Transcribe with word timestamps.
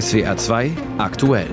SWR 0.00 0.36
2 0.36 0.72
aktuell. 0.98 1.46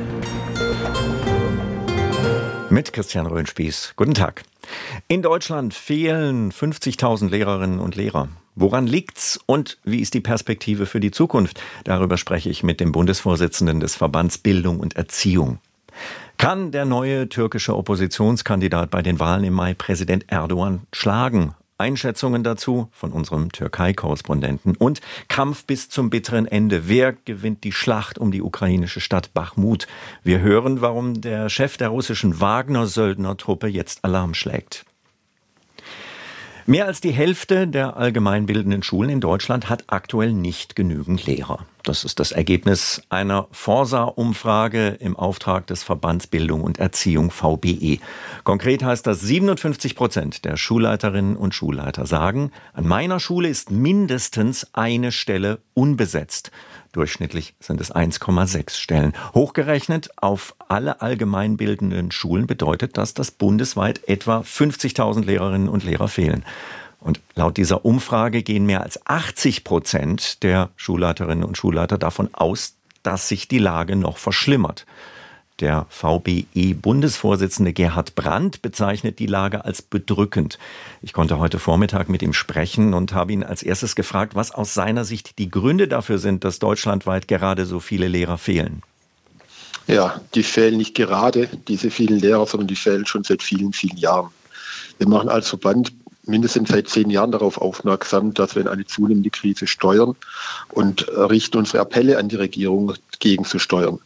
Mit 2.71 2.91
Christian 2.91 3.27
Röhnspieß. 3.27 3.93
Guten 3.95 4.15
Tag. 4.15 4.41
In 5.07 5.21
Deutschland 5.21 5.75
fehlen 5.75 6.51
50.000 6.51 7.29
Lehrerinnen 7.29 7.79
und 7.79 7.95
Lehrer. 7.95 8.29
Woran 8.55 8.87
liegt's 8.87 9.39
und 9.45 9.77
wie 9.83 9.99
ist 9.99 10.15
die 10.15 10.21
Perspektive 10.21 10.87
für 10.87 10.99
die 10.99 11.11
Zukunft? 11.11 11.61
Darüber 11.83 12.17
spreche 12.17 12.49
ich 12.49 12.63
mit 12.63 12.79
dem 12.79 12.91
Bundesvorsitzenden 12.91 13.79
des 13.79 13.95
Verbands 13.95 14.39
Bildung 14.39 14.79
und 14.79 14.95
Erziehung. 14.95 15.59
Kann 16.39 16.71
der 16.71 16.85
neue 16.85 17.29
türkische 17.29 17.77
Oppositionskandidat 17.77 18.89
bei 18.89 19.03
den 19.03 19.19
Wahlen 19.19 19.43
im 19.43 19.53
Mai 19.53 19.75
Präsident 19.75 20.25
Erdogan 20.31 20.87
schlagen? 20.91 21.53
Einschätzungen 21.81 22.43
dazu 22.43 22.87
von 22.91 23.11
unserem 23.11 23.51
Türkei-Korrespondenten 23.51 24.77
und 24.77 25.01
Kampf 25.27 25.65
bis 25.65 25.89
zum 25.89 26.09
bitteren 26.09 26.45
Ende. 26.45 26.87
Wer 26.87 27.13
gewinnt 27.13 27.63
die 27.63 27.71
Schlacht 27.71 28.19
um 28.19 28.31
die 28.31 28.41
ukrainische 28.41 29.01
Stadt 29.01 29.33
Bachmut? 29.33 29.87
Wir 30.23 30.39
hören, 30.39 30.81
warum 30.81 31.19
der 31.21 31.49
Chef 31.49 31.77
der 31.77 31.89
russischen 31.89 32.39
Wagner-Söldnertruppe 32.39 33.67
jetzt 33.67 34.05
Alarm 34.05 34.35
schlägt. 34.35 34.85
Mehr 36.67 36.85
als 36.85 37.01
die 37.01 37.11
Hälfte 37.11 37.67
der 37.67 37.97
allgemeinbildenden 37.97 38.83
Schulen 38.83 39.09
in 39.09 39.19
Deutschland 39.19 39.67
hat 39.67 39.85
aktuell 39.87 40.31
nicht 40.31 40.75
genügend 40.75 41.25
Lehrer. 41.25 41.65
Das 41.83 42.03
ist 42.03 42.19
das 42.19 42.31
Ergebnis 42.31 43.01
einer 43.09 43.47
Forsa-Umfrage 43.51 44.89
im 44.99 45.15
Auftrag 45.15 45.65
des 45.65 45.81
Verbands 45.81 46.27
Bildung 46.27 46.61
und 46.61 46.77
Erziehung 46.77 47.31
VBE. 47.31 47.97
Konkret 48.43 48.83
heißt 48.83 49.07
das, 49.07 49.21
57 49.21 49.95
Prozent 49.95 50.45
der 50.45 50.57
Schulleiterinnen 50.57 51.35
und 51.35 51.55
Schulleiter 51.55 52.05
sagen, 52.05 52.51
an 52.73 52.87
meiner 52.87 53.19
Schule 53.19 53.49
ist 53.49 53.71
mindestens 53.71 54.67
eine 54.73 55.11
Stelle 55.11 55.59
unbesetzt. 55.73 56.51
Durchschnittlich 56.91 57.55
sind 57.59 57.81
es 57.81 57.91
1,6 57.91 58.71
Stellen. 58.75 59.13
Hochgerechnet 59.33 60.09
auf 60.17 60.55
alle 60.67 61.01
allgemeinbildenden 61.01 62.11
Schulen 62.11 62.45
bedeutet 62.45 62.97
das, 62.97 63.15
dass 63.15 63.31
bundesweit 63.31 64.07
etwa 64.07 64.41
50.000 64.41 65.25
Lehrerinnen 65.25 65.69
und 65.69 65.83
Lehrer 65.83 66.09
fehlen. 66.09 66.43
Und 67.01 67.19
laut 67.35 67.57
dieser 67.57 67.83
Umfrage 67.83 68.43
gehen 68.43 68.65
mehr 68.65 68.81
als 68.81 69.05
80 69.07 69.63
Prozent 69.63 70.43
der 70.43 70.69
Schulleiterinnen 70.77 71.43
und 71.43 71.57
Schulleiter 71.57 71.97
davon 71.97 72.29
aus, 72.31 72.75
dass 73.03 73.27
sich 73.27 73.47
die 73.47 73.57
Lage 73.57 73.95
noch 73.95 74.17
verschlimmert. 74.17 74.85
Der 75.59 75.85
VBE-Bundesvorsitzende 75.89 77.73
Gerhard 77.73 78.15
Brandt 78.15 78.61
bezeichnet 78.61 79.19
die 79.19 79.25
Lage 79.27 79.65
als 79.65 79.81
bedrückend. 79.81 80.57
Ich 81.01 81.13
konnte 81.13 81.39
heute 81.39 81.59
Vormittag 81.59 82.07
mit 82.09 82.21
ihm 82.21 82.33
sprechen 82.33 82.93
und 82.93 83.13
habe 83.13 83.33
ihn 83.33 83.43
als 83.43 83.61
erstes 83.61 83.95
gefragt, 83.95 84.33
was 84.33 84.51
aus 84.51 84.73
seiner 84.73 85.03
Sicht 85.03 85.37
die 85.39 85.51
Gründe 85.51 85.87
dafür 85.87 86.19
sind, 86.19 86.43
dass 86.43 86.59
deutschlandweit 86.59 87.27
gerade 87.27 87.65
so 87.65 87.79
viele 87.79 88.07
Lehrer 88.07 88.37
fehlen. 88.39 88.81
Ja, 89.87 90.21
die 90.35 90.43
fehlen 90.43 90.77
nicht 90.77 90.95
gerade, 90.95 91.47
diese 91.67 91.91
vielen 91.91 92.19
Lehrer, 92.19 92.45
sondern 92.45 92.67
die 92.67 92.75
fehlen 92.75 93.05
schon 93.05 93.23
seit 93.23 93.43
vielen, 93.43 93.73
vielen 93.73 93.97
Jahren. 93.97 94.31
Wir 94.97 95.07
machen 95.07 95.29
als 95.29 95.49
Verband 95.49 95.91
mindestens 96.25 96.69
seit 96.69 96.87
zehn 96.87 97.09
Jahren 97.09 97.31
darauf 97.31 97.57
aufmerksam, 97.57 98.33
dass 98.33 98.55
wir 98.55 98.61
in 98.61 98.67
eine 98.67 98.85
zunehmende 98.85 99.29
Krise 99.29 99.67
steuern 99.67 100.15
und 100.69 101.07
richten 101.09 101.57
unsere 101.57 101.79
Appelle 101.79 102.17
an 102.17 102.29
die 102.29 102.35
Regierung 102.35 102.93
gegenzusteuern 103.19 103.99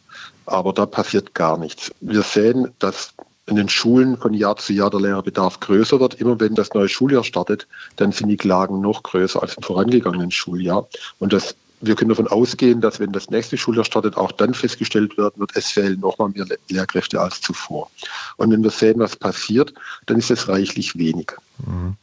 aber 0.46 0.72
da 0.72 0.86
passiert 0.86 1.34
gar 1.34 1.58
nichts. 1.58 1.92
Wir 2.00 2.22
sehen, 2.22 2.72
dass 2.78 3.12
in 3.46 3.56
den 3.56 3.68
Schulen 3.68 4.16
von 4.16 4.34
Jahr 4.34 4.56
zu 4.56 4.72
Jahr 4.72 4.90
der 4.90 5.00
Lehrerbedarf 5.00 5.60
größer 5.60 6.00
wird. 6.00 6.14
Immer 6.14 6.40
wenn 6.40 6.54
das 6.54 6.74
neue 6.74 6.88
Schuljahr 6.88 7.22
startet, 7.22 7.68
dann 7.96 8.10
sind 8.10 8.28
die 8.28 8.36
Klagen 8.36 8.80
noch 8.80 9.02
größer 9.02 9.40
als 9.40 9.54
im 9.54 9.62
vorangegangenen 9.62 10.32
Schuljahr. 10.32 10.88
Und 11.18 11.32
das, 11.32 11.54
wir 11.80 11.94
können 11.94 12.08
davon 12.08 12.28
ausgehen, 12.28 12.80
dass 12.80 13.00
wenn 13.00 13.12
das 13.12 13.30
nächste 13.30 13.56
Schuljahr 13.56 13.84
startet, 13.84 14.16
auch 14.16 14.32
dann 14.32 14.54
festgestellt 14.54 15.16
werden 15.18 15.34
wird, 15.36 15.52
es 15.54 15.68
fehlen 15.68 16.00
nochmal 16.00 16.30
mehr 16.30 16.46
Lehrkräfte 16.68 17.20
als 17.20 17.40
zuvor. 17.40 17.90
Und 18.36 18.50
wenn 18.50 18.62
wir 18.62 18.70
sehen, 18.70 18.98
was 18.98 19.16
passiert, 19.16 19.74
dann 20.06 20.18
ist 20.18 20.30
es 20.30 20.48
reichlich 20.48 20.96
wenig. 20.96 21.32
Mhm. 21.58 21.96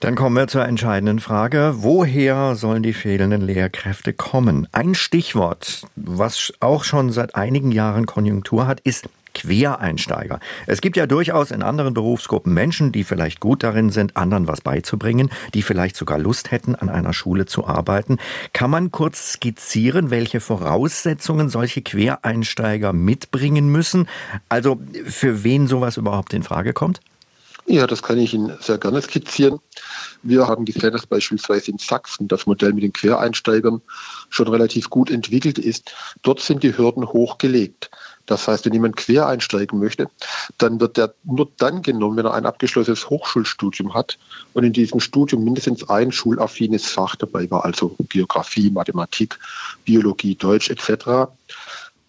Dann 0.00 0.16
kommen 0.16 0.34
wir 0.34 0.48
zur 0.48 0.64
entscheidenden 0.64 1.20
Frage. 1.20 1.74
Woher 1.76 2.56
sollen 2.56 2.82
die 2.82 2.92
fehlenden 2.92 3.40
Lehrkräfte 3.40 4.12
kommen? 4.12 4.66
Ein 4.72 4.94
Stichwort, 4.94 5.86
was 5.94 6.52
auch 6.58 6.82
schon 6.82 7.12
seit 7.12 7.36
einigen 7.36 7.70
Jahren 7.70 8.06
Konjunktur 8.06 8.66
hat, 8.66 8.80
ist 8.80 9.08
Quereinsteiger. 9.34 10.40
Es 10.66 10.80
gibt 10.80 10.96
ja 10.96 11.06
durchaus 11.06 11.50
in 11.50 11.62
anderen 11.62 11.94
Berufsgruppen 11.94 12.52
Menschen, 12.52 12.92
die 12.92 13.04
vielleicht 13.04 13.40
gut 13.40 13.62
darin 13.62 13.90
sind, 13.90 14.16
anderen 14.16 14.48
was 14.48 14.60
beizubringen, 14.60 15.30
die 15.54 15.62
vielleicht 15.62 15.96
sogar 15.96 16.18
Lust 16.18 16.50
hätten, 16.50 16.74
an 16.74 16.88
einer 16.88 17.12
Schule 17.12 17.46
zu 17.46 17.66
arbeiten. 17.66 18.18
Kann 18.52 18.70
man 18.70 18.90
kurz 18.90 19.32
skizzieren, 19.32 20.10
welche 20.10 20.40
Voraussetzungen 20.40 21.48
solche 21.48 21.82
Quereinsteiger 21.82 22.92
mitbringen 22.92 23.68
müssen? 23.68 24.08
Also 24.48 24.80
für 25.04 25.44
wen 25.44 25.66
sowas 25.66 25.96
überhaupt 25.96 26.34
in 26.34 26.42
Frage 26.42 26.72
kommt? 26.72 27.00
Ja, 27.66 27.86
das 27.86 28.02
kann 28.02 28.18
ich 28.18 28.34
Ihnen 28.34 28.52
sehr 28.60 28.78
gerne 28.78 29.00
skizzieren. 29.00 29.60
Wir 30.22 30.48
haben 30.48 30.64
gesehen, 30.64 30.92
dass 30.92 31.06
beispielsweise 31.06 31.70
in 31.70 31.78
Sachsen 31.78 32.26
das 32.26 32.46
Modell 32.46 32.72
mit 32.72 32.82
den 32.82 32.92
Quereinsteigern 32.92 33.80
schon 34.30 34.48
relativ 34.48 34.90
gut 34.90 35.10
entwickelt 35.10 35.58
ist. 35.58 35.94
Dort 36.22 36.40
sind 36.40 36.64
die 36.64 36.76
Hürden 36.76 37.06
hochgelegt. 37.06 37.90
Das 38.26 38.46
heißt, 38.46 38.64
wenn 38.64 38.72
jemand 38.72 38.96
quer 38.96 39.26
einsteigen 39.26 39.78
möchte, 39.78 40.08
dann 40.58 40.80
wird 40.80 40.96
der 40.96 41.14
nur 41.24 41.48
dann 41.58 41.82
genommen, 41.82 42.16
wenn 42.16 42.26
er 42.26 42.34
ein 42.34 42.46
abgeschlossenes 42.46 43.10
Hochschulstudium 43.10 43.94
hat 43.94 44.18
und 44.54 44.64
in 44.64 44.72
diesem 44.72 45.00
Studium 45.00 45.44
mindestens 45.44 45.88
ein 45.88 46.12
schulaffines 46.12 46.86
Fach 46.86 47.16
dabei 47.16 47.50
war, 47.50 47.64
also 47.64 47.96
Geografie, 48.08 48.70
Mathematik, 48.70 49.38
Biologie, 49.84 50.36
Deutsch 50.36 50.70
etc. 50.70 51.30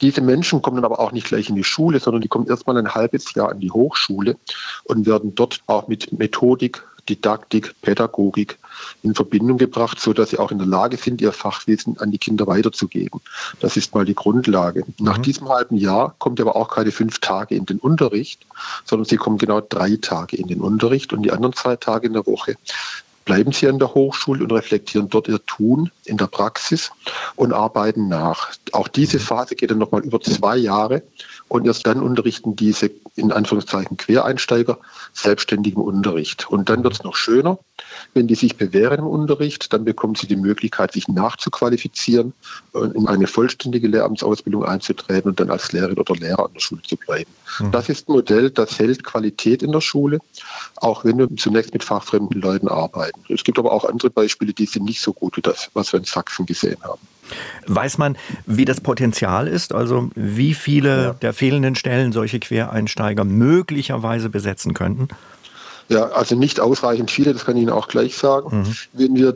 Diese 0.01 0.21
Menschen 0.21 0.61
kommen 0.61 0.77
dann 0.77 0.85
aber 0.85 0.99
auch 0.99 1.11
nicht 1.11 1.27
gleich 1.27 1.49
in 1.49 1.55
die 1.55 1.63
Schule, 1.63 1.99
sondern 1.99 2.21
die 2.21 2.27
kommen 2.27 2.47
erstmal 2.47 2.77
ein 2.77 2.93
halbes 2.93 3.33
Jahr 3.33 3.51
in 3.51 3.59
die 3.59 3.71
Hochschule 3.71 4.37
und 4.83 5.05
werden 5.05 5.33
dort 5.33 5.61
auch 5.67 5.87
mit 5.87 6.11
Methodik, 6.11 6.83
Didaktik, 7.09 7.75
Pädagogik 7.81 8.57
in 9.01 9.13
Verbindung 9.13 9.57
gebracht, 9.57 9.99
so 9.99 10.13
dass 10.13 10.29
sie 10.29 10.39
auch 10.39 10.51
in 10.51 10.57
der 10.57 10.67
Lage 10.67 10.97
sind, 10.97 11.21
ihr 11.21 11.31
Fachwissen 11.31 11.97
an 11.99 12.11
die 12.11 12.17
Kinder 12.17 12.47
weiterzugeben. 12.47 13.21
Das 13.59 13.77
ist 13.77 13.93
mal 13.93 14.05
die 14.05 14.15
Grundlage. 14.15 14.85
Nach 14.99 15.17
mhm. 15.17 15.23
diesem 15.23 15.49
halben 15.49 15.77
Jahr 15.77 16.15
kommt 16.19 16.39
aber 16.39 16.55
auch 16.55 16.69
keine 16.69 16.91
fünf 16.91 17.19
Tage 17.19 17.55
in 17.55 17.65
den 17.65 17.79
Unterricht, 17.79 18.45
sondern 18.85 19.05
sie 19.05 19.17
kommen 19.17 19.37
genau 19.37 19.61
drei 19.61 19.97
Tage 19.97 20.37
in 20.37 20.47
den 20.47 20.61
Unterricht 20.61 21.13
und 21.13 21.23
die 21.23 21.31
anderen 21.31 21.53
zwei 21.53 21.75
Tage 21.75 22.07
in 22.07 22.13
der 22.13 22.25
Woche 22.25 22.55
bleiben 23.25 23.51
sie 23.51 23.67
an 23.67 23.79
der 23.79 23.93
Hochschule 23.93 24.43
und 24.43 24.51
reflektieren 24.51 25.09
dort 25.09 25.27
ihr 25.27 25.43
Tun 25.45 25.91
in 26.05 26.17
der 26.17 26.27
Praxis 26.27 26.91
und 27.35 27.53
arbeiten 27.53 28.07
nach. 28.07 28.51
Auch 28.71 28.87
diese 28.87 29.19
Phase 29.19 29.55
geht 29.55 29.71
dann 29.71 29.77
nochmal 29.77 30.03
über 30.03 30.19
zwei 30.21 30.57
Jahre 30.57 31.03
und 31.47 31.65
erst 31.65 31.85
dann 31.85 32.01
unterrichten 32.01 32.55
diese 32.55 32.91
in 33.15 33.31
Anführungszeichen 33.31 33.97
Quereinsteiger 33.97 34.79
selbstständigen 35.13 35.81
Unterricht. 35.83 36.49
Und 36.49 36.69
dann 36.69 36.83
wird 36.83 36.93
es 36.93 37.03
noch 37.03 37.15
schöner. 37.15 37.59
Wenn 38.13 38.27
die 38.27 38.35
sich 38.35 38.57
bewähren 38.57 38.99
im 38.99 39.07
Unterricht, 39.07 39.71
dann 39.71 39.85
bekommen 39.85 40.15
sie 40.15 40.25
die 40.25 40.35
Möglichkeit, 40.35 40.93
sich 40.93 41.07
nachzuqualifizieren 41.07 42.33
und 42.71 42.95
in 42.95 43.07
eine 43.07 43.27
vollständige 43.27 43.87
Lehramtsausbildung 43.87 44.65
einzutreten 44.65 45.29
und 45.29 45.39
dann 45.39 45.51
als 45.51 45.71
Lehrerin 45.71 45.97
oder 45.97 46.15
Lehrer 46.15 46.45
an 46.45 46.53
der 46.53 46.59
Schule 46.59 46.81
zu 46.81 46.97
bleiben. 46.97 47.29
Mhm. 47.59 47.71
Das 47.71 47.89
ist 47.89 48.09
ein 48.09 48.13
Modell, 48.13 48.49
das 48.49 48.79
hält 48.79 49.03
Qualität 49.03 49.61
in 49.61 49.71
der 49.71 49.81
Schule, 49.81 50.19
auch 50.77 51.05
wenn 51.05 51.17
wir 51.19 51.27
zunächst 51.37 51.73
mit 51.73 51.83
fachfremden 51.83 52.41
Leuten 52.41 52.67
arbeiten. 52.67 53.19
Es 53.29 53.43
gibt 53.43 53.59
aber 53.59 53.71
auch 53.71 53.85
andere 53.85 54.09
Beispiele, 54.09 54.53
die 54.53 54.65
sind 54.65 54.85
nicht 54.85 55.01
so 55.01 55.13
gut 55.13 55.37
wie 55.37 55.41
das, 55.41 55.69
was 55.73 55.92
wir 55.93 55.99
in 55.99 56.05
Sachsen 56.05 56.45
gesehen 56.45 56.77
haben. 56.83 56.99
Weiß 57.67 57.97
man, 57.97 58.17
wie 58.45 58.65
das 58.65 58.81
Potenzial 58.81 59.47
ist? 59.47 59.73
Also 59.73 60.09
wie 60.15 60.53
viele 60.53 61.03
ja. 61.03 61.13
der 61.13 61.33
fehlenden 61.33 61.75
Stellen 61.75 62.11
solche 62.11 62.39
Quereinsteiger 62.39 63.23
möglicherweise 63.23 64.29
besetzen 64.29 64.73
könnten? 64.73 65.07
Ja, 65.89 66.09
also 66.09 66.35
nicht 66.35 66.59
ausreichend 66.59 67.11
viele, 67.11 67.33
das 67.33 67.45
kann 67.45 67.55
ich 67.55 67.63
Ihnen 67.63 67.71
auch 67.71 67.87
gleich 67.87 68.15
sagen. 68.17 68.59
Mhm. 68.59 68.75
Wenn 68.93 69.15
wir 69.15 69.35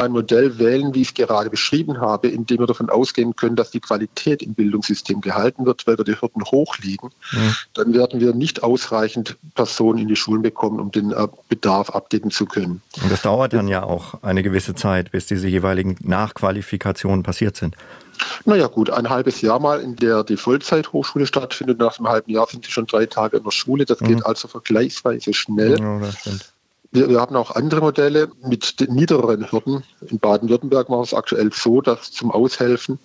ein 0.00 0.12
Modell 0.12 0.58
wählen, 0.58 0.94
wie 0.94 1.02
ich 1.02 1.08
es 1.08 1.14
gerade 1.14 1.50
beschrieben 1.50 2.00
habe, 2.00 2.28
in 2.28 2.46
dem 2.46 2.58
wir 2.60 2.66
davon 2.66 2.90
ausgehen 2.90 3.36
können, 3.36 3.56
dass 3.56 3.70
die 3.70 3.80
Qualität 3.80 4.42
im 4.42 4.54
Bildungssystem 4.54 5.20
gehalten 5.20 5.66
wird, 5.66 5.86
weil 5.86 5.98
wir 5.98 6.04
die 6.04 6.20
Hürden 6.20 6.42
hochlegen, 6.44 7.10
mhm. 7.32 7.54
dann 7.74 7.94
werden 7.94 8.20
wir 8.20 8.34
nicht 8.34 8.62
ausreichend 8.62 9.36
Personen 9.54 9.98
in 9.98 10.08
die 10.08 10.16
Schulen 10.16 10.42
bekommen, 10.42 10.80
um 10.80 10.90
den 10.90 11.12
äh, 11.12 11.28
Bedarf 11.48 11.90
abdecken 11.90 12.30
zu 12.30 12.46
können. 12.46 12.82
Und 13.02 13.10
das 13.10 13.22
dauert 13.22 13.52
dann 13.52 13.68
ja 13.68 13.82
auch 13.82 14.22
eine 14.22 14.42
gewisse 14.42 14.74
Zeit, 14.74 15.10
bis 15.10 15.26
diese 15.26 15.48
jeweiligen 15.48 15.96
Nachqualifikationen 16.00 17.22
passiert 17.22 17.56
sind. 17.56 17.76
Naja 18.44 18.66
gut, 18.66 18.90
ein 18.90 19.08
halbes 19.08 19.40
Jahr 19.40 19.60
mal, 19.60 19.80
in 19.80 19.96
der 19.96 20.24
die 20.24 20.36
Vollzeithochschule 20.36 21.26
stattfindet. 21.26 21.78
Nach 21.78 21.98
einem 21.98 22.08
halben 22.08 22.30
Jahr 22.32 22.46
sind 22.48 22.64
sie 22.64 22.70
schon 22.70 22.86
drei 22.86 23.06
Tage 23.06 23.36
in 23.36 23.44
der 23.44 23.50
Schule. 23.50 23.84
Das 23.84 24.00
mhm. 24.00 24.08
geht 24.08 24.26
also 24.26 24.48
vergleichsweise 24.48 25.32
schnell. 25.34 25.78
Ja, 25.78 25.98
das 26.00 26.18
stimmt. 26.18 26.52
Wir, 26.90 27.08
wir 27.08 27.20
haben 27.20 27.36
auch 27.36 27.54
andere 27.54 27.80
Modelle 27.80 28.30
mit 28.42 28.80
den 28.80 28.94
niederen 28.94 29.50
Hürden. 29.50 29.84
In 30.00 30.18
Baden-Württemberg 30.18 30.88
machen 30.88 31.00
wir 31.00 31.04
es 31.04 31.14
aktuell 31.14 31.52
so, 31.52 31.80
dass 31.80 32.10
zum 32.12 32.30
Aushelfen 32.30 32.98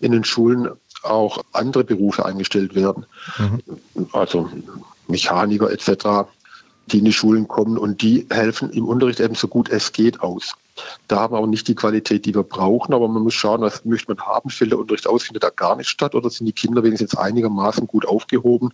in 0.00 0.12
den 0.12 0.24
Schulen 0.24 0.70
auch 1.02 1.44
andere 1.52 1.84
Berufe 1.84 2.24
eingestellt 2.24 2.74
werden. 2.74 3.06
Mhm. 3.38 3.62
Also 4.12 4.50
Mechaniker 5.06 5.70
etc., 5.70 6.28
die 6.86 6.98
in 6.98 7.04
die 7.04 7.12
Schulen 7.12 7.48
kommen 7.48 7.76
und 7.76 8.00
die 8.00 8.26
helfen 8.30 8.70
im 8.70 8.86
Unterricht 8.86 9.20
eben 9.20 9.34
so 9.34 9.46
gut 9.46 9.68
es 9.68 9.92
geht 9.92 10.20
aus. 10.20 10.54
Da 11.06 11.20
haben 11.20 11.34
wir 11.34 11.38
auch 11.38 11.46
nicht 11.46 11.68
die 11.68 11.74
Qualität, 11.74 12.26
die 12.26 12.34
wir 12.34 12.42
brauchen, 12.42 12.94
aber 12.94 13.08
man 13.08 13.22
muss 13.22 13.34
schauen, 13.34 13.60
was 13.60 13.84
möchte 13.84 14.12
man 14.14 14.24
haben. 14.24 14.50
Fällt 14.50 14.72
der 14.72 14.78
Unterricht 14.78 15.06
aus, 15.06 15.24
findet 15.24 15.42
da 15.42 15.50
gar 15.50 15.76
nicht 15.76 15.88
statt 15.88 16.14
oder 16.14 16.30
sind 16.30 16.46
die 16.46 16.52
Kinder 16.52 16.82
wenigstens 16.82 17.16
einigermaßen 17.16 17.86
gut 17.86 18.06
aufgehoben, 18.06 18.72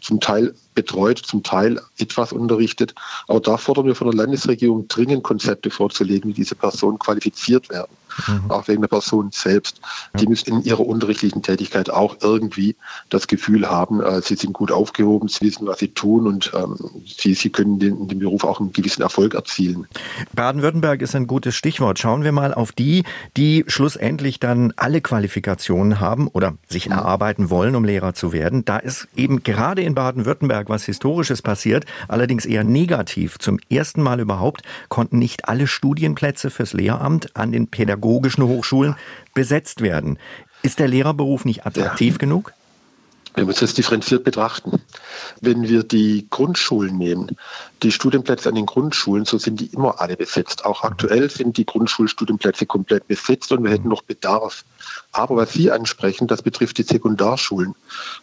zum 0.00 0.20
Teil 0.20 0.54
betreut, 0.74 1.18
zum 1.18 1.42
Teil 1.42 1.80
etwas 1.98 2.32
unterrichtet. 2.32 2.94
Aber 3.28 3.40
da 3.40 3.56
fordern 3.56 3.86
wir 3.86 3.94
von 3.94 4.10
der 4.10 4.16
Landesregierung 4.16 4.88
dringend 4.88 5.22
Konzepte 5.22 5.70
vorzulegen, 5.70 6.30
wie 6.30 6.34
diese 6.34 6.54
Personen 6.54 6.98
qualifiziert 6.98 7.68
werden 7.70 7.96
mhm. 8.28 8.50
auch 8.50 8.68
wegen 8.68 8.80
der 8.80 8.88
Person 8.88 9.30
selbst. 9.32 9.80
Ja. 10.12 10.20
Die 10.20 10.26
müssen 10.26 10.54
in 10.54 10.62
ihrer 10.62 10.80
unterrichtlichen 10.80 11.42
Tätigkeit 11.42 11.90
auch 11.90 12.16
irgendwie 12.22 12.76
das 13.10 13.26
Gefühl 13.26 13.68
haben, 13.68 14.00
äh, 14.00 14.20
sie 14.22 14.36
sind 14.36 14.52
gut 14.52 14.72
aufgehoben, 14.72 15.28
sie 15.28 15.42
wissen, 15.42 15.66
was 15.66 15.78
sie 15.78 15.88
tun 15.88 16.26
und 16.26 16.52
ähm, 16.54 16.76
sie, 17.06 17.34
sie 17.34 17.50
können 17.50 17.78
den, 17.78 18.08
den 18.08 18.18
Beruf 18.18 18.44
auch 18.44 18.60
einen 18.60 18.72
gewissen 18.72 19.02
Erfolg 19.02 19.34
erzielen. 19.34 19.86
Baden-Württemberg 20.34 21.02
ist 21.02 21.14
ein 21.14 21.26
gutes 21.26 21.54
Stichwort. 21.54 21.98
Schauen 21.98 22.24
wir 22.24 22.32
mal 22.32 22.54
auf 22.54 22.72
die, 22.72 23.04
die 23.36 23.64
schlussendlich 23.66 24.40
dann 24.40 24.72
alle 24.76 25.00
Qualifikationen 25.00 26.00
haben 26.00 26.28
oder 26.28 26.54
sich 26.68 26.86
mhm. 26.86 26.92
erarbeiten 26.92 27.50
wollen, 27.50 27.76
um 27.76 27.84
Lehrer 27.84 28.14
zu 28.14 28.32
werden. 28.32 28.64
Da 28.64 28.78
ist 28.78 29.08
eben 29.16 29.42
gerade 29.42 29.82
in 29.82 29.94
Baden-Württemberg 29.94 30.68
was 30.68 30.84
Historisches 30.84 31.42
passiert, 31.42 31.84
allerdings 32.08 32.46
eher 32.46 32.64
negativ. 32.64 33.38
Zum 33.38 33.58
ersten 33.70 34.02
Mal 34.02 34.20
überhaupt 34.20 34.62
konnten 34.88 35.18
nicht 35.18 35.48
alle 35.48 35.66
Studienplätze 35.66 36.50
fürs 36.50 36.72
Lehramt 36.72 37.36
an 37.36 37.52
den 37.52 37.68
Pädagogischen 37.68 38.03
pädagogischen 38.04 38.44
Hochschulen 38.44 38.96
besetzt 39.32 39.80
werden. 39.80 40.18
Ist 40.62 40.78
der 40.78 40.88
Lehrerberuf 40.88 41.44
nicht 41.44 41.66
attraktiv 41.66 42.14
ja. 42.14 42.18
genug? 42.18 42.52
Wir 43.34 43.46
müssen 43.46 43.64
es 43.64 43.74
differenziert 43.74 44.22
betrachten. 44.22 44.80
Wenn 45.40 45.62
wir 45.64 45.82
die 45.82 46.28
Grundschulen 46.30 46.96
nehmen, 46.96 47.36
die 47.82 47.90
Studienplätze 47.90 48.48
an 48.48 48.54
den 48.54 48.66
Grundschulen, 48.66 49.24
so 49.24 49.38
sind 49.38 49.58
die 49.58 49.66
immer 49.66 50.00
alle 50.00 50.16
besetzt. 50.16 50.64
Auch 50.64 50.84
aktuell 50.84 51.28
sind 51.28 51.56
die 51.56 51.66
Grundschulstudienplätze 51.66 52.64
komplett 52.66 53.08
besetzt 53.08 53.50
und 53.50 53.64
wir 53.64 53.72
hätten 53.72 53.88
noch 53.88 54.02
Bedarf. 54.02 54.64
Aber 55.14 55.36
was 55.36 55.52
Sie 55.52 55.70
ansprechen, 55.70 56.26
das 56.26 56.42
betrifft 56.42 56.76
die 56.78 56.82
Sekundarschulen, 56.82 57.76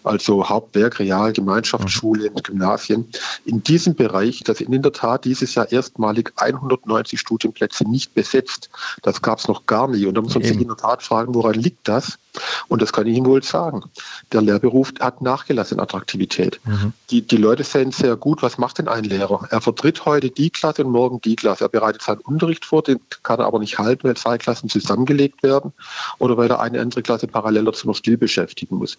also 0.03 0.49
Hauptwerk, 0.49 0.99
Real, 0.99 1.31
Gemeinschaftsschulen, 1.31 2.33
mhm. 2.33 2.43
Gymnasien. 2.43 3.07
In 3.45 3.63
diesem 3.63 3.95
Bereich, 3.95 4.41
das 4.43 4.57
sind 4.57 4.73
in 4.73 4.81
der 4.81 4.91
Tat 4.91 5.23
dieses 5.23 5.55
Jahr 5.55 5.71
erstmalig 5.71 6.33
190 6.35 7.17
Studienplätze 7.17 7.89
nicht 7.89 8.13
besetzt. 8.13 8.69
Das 9.03 9.21
gab 9.21 9.39
es 9.39 9.47
noch 9.47 9.65
gar 9.67 9.87
nie. 9.87 10.05
Und 10.05 10.15
da 10.15 10.21
muss 10.21 10.33
man 10.33 10.43
sich 10.43 10.59
in 10.59 10.67
der 10.67 10.75
Tat 10.75 11.01
fragen, 11.01 11.33
woran 11.33 11.53
liegt 11.53 11.87
das? 11.87 12.17
Und 12.67 12.81
das 12.81 12.93
kann 12.93 13.07
ich 13.07 13.15
Ihnen 13.15 13.25
wohl 13.25 13.43
sagen. 13.43 13.83
Der 14.31 14.41
Lehrberuf 14.41 14.93
hat 14.99 15.21
nachgelassen 15.21 15.77
in 15.77 15.83
Attraktivität. 15.83 16.59
Mhm. 16.65 16.93
Die, 17.09 17.21
die 17.21 17.37
Leute 17.37 17.63
sehen 17.63 17.91
sehr 17.91 18.15
gut, 18.15 18.41
was 18.41 18.57
macht 18.57 18.77
denn 18.77 18.87
ein 18.87 19.03
Lehrer? 19.03 19.47
Er 19.49 19.61
vertritt 19.61 20.05
heute 20.05 20.29
die 20.29 20.49
Klasse 20.49 20.83
und 20.83 20.91
morgen 20.91 21.21
die 21.21 21.35
Klasse. 21.35 21.65
Er 21.65 21.69
bereitet 21.69 22.01
seinen 22.01 22.19
Unterricht 22.19 22.65
vor, 22.65 22.83
den 22.83 22.99
kann 23.23 23.39
er 23.39 23.45
aber 23.45 23.59
nicht 23.59 23.79
halten, 23.79 24.07
weil 24.07 24.15
zwei 24.15 24.37
Klassen 24.37 24.69
zusammengelegt 24.69 25.43
werden 25.43 25.73
oder 26.19 26.37
weil 26.37 26.49
er 26.49 26.59
eine 26.59 26.79
andere 26.81 27.01
Klasse 27.01 27.27
parallel 27.27 27.65
dazu 27.65 27.87
noch 27.87 27.95
still 27.95 28.17
beschäftigen 28.17 28.77
muss. 28.77 28.97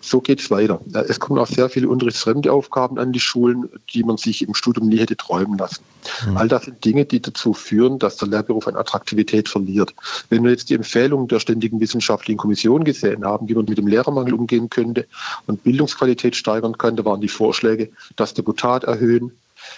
So 0.00 0.20
geht 0.20 0.40
es 0.40 0.50
weiter. 0.50 0.80
Es 1.08 1.20
kommen 1.20 1.38
auch 1.38 1.46
sehr 1.46 1.68
viele 1.68 1.88
unterrichtsfremde 1.88 2.52
Aufgaben 2.52 2.98
an 2.98 3.12
die 3.12 3.20
Schulen, 3.20 3.68
die 3.92 4.04
man 4.04 4.16
sich 4.16 4.42
im 4.42 4.54
Studium 4.54 4.88
nie 4.88 4.98
hätte 4.98 5.16
träumen 5.16 5.58
lassen. 5.58 5.82
Mhm. 6.26 6.36
All 6.36 6.48
das 6.48 6.64
sind 6.64 6.84
Dinge, 6.84 7.04
die 7.04 7.20
dazu 7.20 7.52
führen, 7.52 7.98
dass 7.98 8.16
der 8.16 8.28
Lehrberuf 8.28 8.66
an 8.68 8.76
Attraktivität 8.76 9.48
verliert. 9.48 9.94
Wenn 10.28 10.44
wir 10.44 10.50
jetzt 10.50 10.70
die 10.70 10.74
Empfehlungen 10.74 11.28
der 11.28 11.40
Ständigen 11.40 11.80
Wissenschaftlichen 11.80 12.38
Kommission 12.38 12.84
gesehen 12.84 13.24
haben, 13.24 13.48
wie 13.48 13.54
man 13.54 13.64
mit 13.64 13.78
dem 13.78 13.86
Lehrermangel 13.86 14.34
umgehen 14.34 14.70
könnte 14.70 15.06
und 15.46 15.64
Bildungsqualität 15.64 16.36
steigern 16.36 16.78
könnte, 16.78 17.04
waren 17.04 17.20
die 17.20 17.28
Vorschläge, 17.28 17.90
das 18.16 18.34
Deputat 18.34 18.84
erhöhen, 18.84 19.32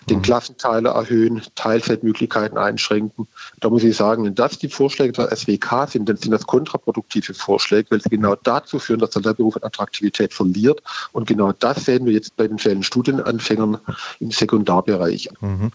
den 0.08 0.18
mhm. 0.18 0.22
Klassenteiler 0.22 0.90
erhöhen, 0.90 1.42
Teilzeitmöglichkeiten 1.54 2.58
einschränken. 2.58 3.26
Da 3.60 3.70
muss 3.70 3.84
ich 3.84 3.96
sagen, 3.96 4.24
wenn 4.24 4.34
das 4.34 4.58
die 4.58 4.68
Vorschläge 4.68 5.12
der 5.12 5.34
SWK 5.34 5.88
sind, 5.88 6.08
dann 6.08 6.16
sind 6.16 6.30
das 6.30 6.46
kontraproduktive 6.46 7.34
Vorschläge, 7.34 7.90
weil 7.90 8.00
sie 8.00 8.08
genau 8.08 8.36
dazu 8.36 8.78
führen, 8.78 9.00
dass 9.00 9.10
der 9.10 9.22
Lehrberuf 9.22 9.56
an 9.56 9.62
Attraktivität 9.62 10.32
verliert. 10.32 10.82
Und 11.12 11.26
genau 11.26 11.52
das 11.52 11.84
sehen 11.84 12.06
wir 12.06 12.12
jetzt 12.12 12.36
bei 12.36 12.48
den 12.48 12.58
vielen 12.58 12.82
Studienanfängern 12.82 13.78
im 14.20 14.30
Sekundarbereich. 14.30 15.28
Mhm. 15.40 15.72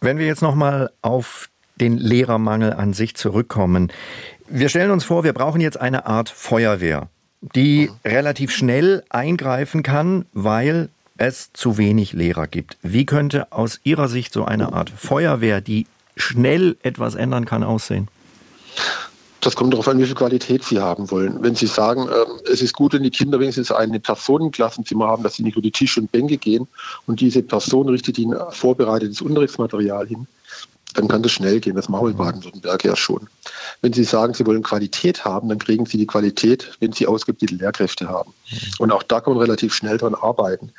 Wenn 0.00 0.18
wir 0.18 0.26
jetzt 0.26 0.42
nochmal 0.42 0.90
auf 1.02 1.48
den 1.80 1.96
Lehrermangel 1.96 2.74
an 2.74 2.92
sich 2.92 3.16
zurückkommen. 3.16 3.90
Wir 4.48 4.68
stellen 4.68 4.90
uns 4.90 5.04
vor, 5.04 5.24
wir 5.24 5.32
brauchen 5.32 5.60
jetzt 5.60 5.80
eine 5.80 6.06
Art 6.06 6.28
Feuerwehr, 6.28 7.08
die 7.40 7.88
mhm. 7.88 8.10
relativ 8.10 8.52
schnell 8.52 9.02
eingreifen 9.08 9.82
kann, 9.82 10.26
weil 10.32 10.90
es 11.20 11.50
zu 11.52 11.76
wenig 11.76 12.12
Lehrer 12.14 12.46
gibt. 12.46 12.78
Wie 12.82 13.04
könnte 13.04 13.52
aus 13.52 13.78
Ihrer 13.84 14.08
Sicht 14.08 14.32
so 14.32 14.46
eine 14.46 14.72
Art 14.72 14.90
Feuerwehr, 14.90 15.60
die 15.60 15.86
schnell 16.16 16.76
etwas 16.82 17.14
ändern 17.14 17.44
kann, 17.44 17.62
aussehen? 17.62 18.08
Das 19.42 19.56
kommt 19.56 19.72
darauf 19.72 19.88
an, 19.88 19.98
wie 19.98 20.04
viel 20.04 20.14
Qualität 20.14 20.64
Sie 20.64 20.80
haben 20.80 21.10
wollen. 21.10 21.42
Wenn 21.42 21.54
Sie 21.54 21.66
sagen, 21.66 22.08
äh, 22.08 22.50
es 22.50 22.62
ist 22.62 22.74
gut, 22.74 22.92
wenn 22.94 23.02
die 23.02 23.10
Kinder 23.10 23.38
wenigstens 23.38 23.70
eine 23.70 24.00
Personenklassenzimmer 24.00 25.06
haben, 25.06 25.22
dass 25.22 25.34
sie 25.34 25.42
nicht 25.42 25.56
nur 25.56 25.62
die 25.62 25.70
Tische 25.70 26.00
und 26.00 26.12
Bänke 26.12 26.36
gehen 26.36 26.66
und 27.06 27.20
diese 27.20 27.42
Person 27.42 27.88
richtet 27.88 28.18
ihnen 28.18 28.38
vorbereitetes 28.50 29.22
Unterrichtsmaterial 29.22 30.06
hin, 30.06 30.26
dann 30.92 31.08
kann 31.08 31.22
das 31.22 31.32
schnell 31.32 31.60
gehen. 31.60 31.76
Das 31.76 31.88
machen 31.88 32.06
wir 32.06 32.10
in 32.10 32.16
Baden-Württemberg 32.16 32.84
ja 32.84 32.96
schon. 32.96 33.28
Wenn 33.82 33.92
Sie 33.92 34.04
sagen, 34.04 34.34
Sie 34.34 34.46
wollen 34.46 34.62
Qualität 34.62 35.24
haben, 35.24 35.48
dann 35.48 35.58
kriegen 35.58 35.86
Sie 35.86 35.98
die 35.98 36.06
Qualität, 36.06 36.72
wenn 36.80 36.92
Sie 36.92 37.06
ausgebildete 37.06 37.62
Lehrkräfte 37.62 38.08
haben. 38.08 38.32
Und 38.78 38.92
auch 38.92 39.02
da 39.02 39.20
kann 39.20 39.34
man 39.34 39.42
relativ 39.42 39.74
schnell 39.74 39.98
dran 39.98 40.14
arbeiten. 40.14 40.72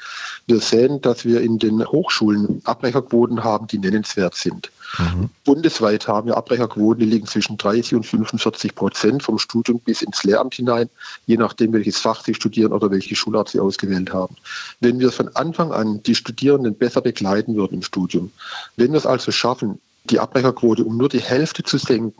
Wir 0.47 0.59
sehen, 0.59 1.01
dass 1.01 1.25
wir 1.25 1.41
in 1.41 1.59
den 1.59 1.85
Hochschulen 1.85 2.61
Abbrecherquoten 2.65 3.43
haben, 3.43 3.67
die 3.67 3.79
nennenswert 3.79 4.35
sind. 4.35 4.71
Mhm. 4.99 5.29
Bundesweit 5.45 6.07
haben 6.07 6.27
wir 6.27 6.37
Abbrecherquoten, 6.37 6.99
die 6.99 7.09
liegen 7.09 7.25
zwischen 7.25 7.57
30 7.57 7.95
und 7.95 8.05
45 8.05 8.75
Prozent 8.75 9.23
vom 9.23 9.39
Studium 9.39 9.79
bis 9.79 10.01
ins 10.01 10.23
Lehramt 10.23 10.55
hinein, 10.55 10.89
je 11.25 11.37
nachdem, 11.37 11.73
welches 11.73 11.97
Fach 11.97 12.23
Sie 12.23 12.33
studieren 12.33 12.73
oder 12.73 12.91
welche 12.91 13.15
Schulart 13.15 13.49
Sie 13.49 13.59
ausgewählt 13.59 14.13
haben. 14.13 14.35
Wenn 14.79 14.99
wir 14.99 15.11
von 15.11 15.33
Anfang 15.35 15.71
an 15.71 16.03
die 16.03 16.15
Studierenden 16.15 16.75
besser 16.75 17.01
begleiten 17.01 17.55
würden 17.55 17.75
im 17.75 17.83
Studium, 17.83 18.31
wenn 18.75 18.91
wir 18.91 18.97
es 18.97 19.05
also 19.05 19.31
schaffen, 19.31 19.79
die 20.05 20.19
Abbrecherquote 20.19 20.83
um 20.83 20.97
nur 20.97 21.09
die 21.09 21.19
Hälfte 21.19 21.63
zu 21.63 21.77
senken, 21.77 22.13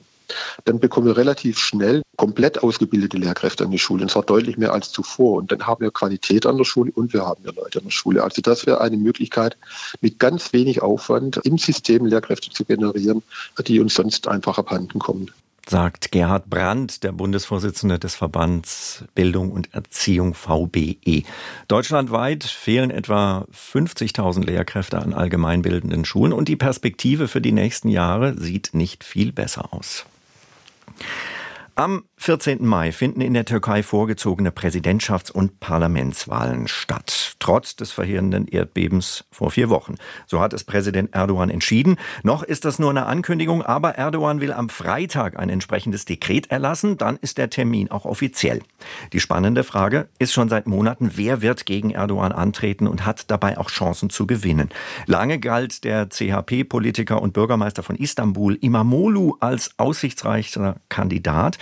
dann 0.66 0.80
bekommen 0.80 1.07
wir 1.07 1.18
relativ 1.18 1.57
schnell 1.57 2.01
komplett 2.16 2.63
ausgebildete 2.63 3.18
Lehrkräfte 3.18 3.66
an 3.66 3.72
die 3.72 3.80
Schule, 3.80 4.04
und 4.04 4.10
zwar 4.10 4.24
deutlich 4.24 4.57
mehr 4.57 4.74
als 4.74 4.92
zuvor. 4.92 5.38
Und 5.38 5.51
dann 5.51 5.68
haben 5.68 5.81
wir 5.81 5.92
Qualität 5.92 6.45
an 6.45 6.57
der 6.57 6.63
Schule 6.63 6.92
und 6.94 7.13
wir 7.13 7.25
haben 7.25 7.44
ja 7.44 7.51
Leute 7.51 7.80
an 7.80 7.86
der 7.86 7.92
Schule. 7.92 8.24
Also 8.24 8.42
das 8.42 8.66
wäre 8.66 8.81
eine 8.81 8.98
Möglichkeit, 8.98 9.57
mit 10.01 10.19
ganz 10.19 10.54
wenig 10.54 10.81
Aufwand 10.81 11.39
im 11.44 11.57
System 11.57 12.06
Lehrkräfte 12.06 12.50
zu 12.50 12.63
generieren, 12.63 13.24
die 13.68 13.80
uns 13.80 13.95
sonst 13.95 14.28
einfach 14.28 14.57
abhanden 14.57 15.00
kommen 15.00 15.31
sagt 15.69 16.12
Gerhard 16.12 16.50
Brandt, 16.50 17.04
der 17.04 17.12
Bundesvorsitzende 17.12 18.00
des 18.00 18.16
Verbands 18.16 19.06
Bildung 19.16 19.52
und 19.52 19.74
Erziehung 19.74 20.33
VBE. 20.33 21.24
Deutschlandweit 21.68 22.44
fehlen 22.44 22.92
etwa 22.92 23.47
50.000 23.54 24.45
Lehrkräfte 24.45 25.00
an 25.00 25.14
allgemeinbildenden 25.14 26.06
Schulen 26.06 26.33
und 26.33 26.47
die 26.47 26.56
Perspektive 26.56 27.28
für 27.28 27.42
die 27.42 27.52
nächsten 27.52 27.90
Jahre 27.90 28.38
sieht 28.38 28.74
nicht 28.74 29.04
viel 29.04 29.31
besser 29.31 29.74
aus. 29.74 30.06
Am 31.76 32.04
14. 32.23 32.63
Mai 32.63 32.92
finden 32.92 33.19
in 33.19 33.33
der 33.33 33.45
Türkei 33.45 33.81
vorgezogene 33.81 34.51
Präsidentschafts- 34.51 35.31
und 35.31 35.59
Parlamentswahlen 35.59 36.68
statt, 36.68 37.35
trotz 37.40 37.75
des 37.75 37.92
verheerenden 37.92 38.47
Erdbebens 38.47 39.23
vor 39.31 39.49
vier 39.49 39.71
Wochen. 39.71 39.95
So 40.28 40.40
hat 40.40 40.54
es 40.54 40.63
Präsident 40.63 41.16
Erdogan 41.16 41.49
entschieden. 41.49 41.97
Noch 42.21 42.44
ist 42.44 42.63
das 42.63 42.78
nur 42.78 42.92
eine 42.92 43.07
Ankündigung, 43.07 43.63
aber 43.63 43.95
Erdogan 43.95 44.40
will 44.40 44.54
am 44.54 44.69
Freitag 44.69 45.40
ein 45.40 45.49
entsprechendes 45.49 46.06
Dekret 46.06 46.51
erlassen, 46.51 46.95
dann 46.95 47.18
ist 47.18 47.40
der 47.40 47.49
Termin 47.49 47.90
auch 47.90 48.06
offiziell. 48.06 48.61
Die 49.13 49.19
spannende 49.19 49.63
Frage 49.63 50.07
ist 50.19 50.31
schon 50.31 50.47
seit 50.47 50.68
Monaten, 50.68 51.13
wer 51.16 51.42
wird 51.42 51.66
gegen 51.66 51.90
Erdogan 51.90 52.33
antreten 52.33 52.85
und 52.85 53.04
hat 53.04 53.31
dabei 53.31 53.57
auch 53.57 53.71
Chancen 53.71 54.11
zu 54.11 54.28
gewinnen. 54.28 54.69
Lange 55.07 55.40
galt 55.40 55.83
der 55.85 56.07
CHP-Politiker 56.09 57.19
und 57.19 57.33
Bürgermeister 57.33 57.81
von 57.81 57.95
Istanbul 57.95 58.59
Imamoglu 58.61 59.37
als 59.40 59.71
aussichtsreichster 59.78 60.75
Kandidat. 60.87 61.57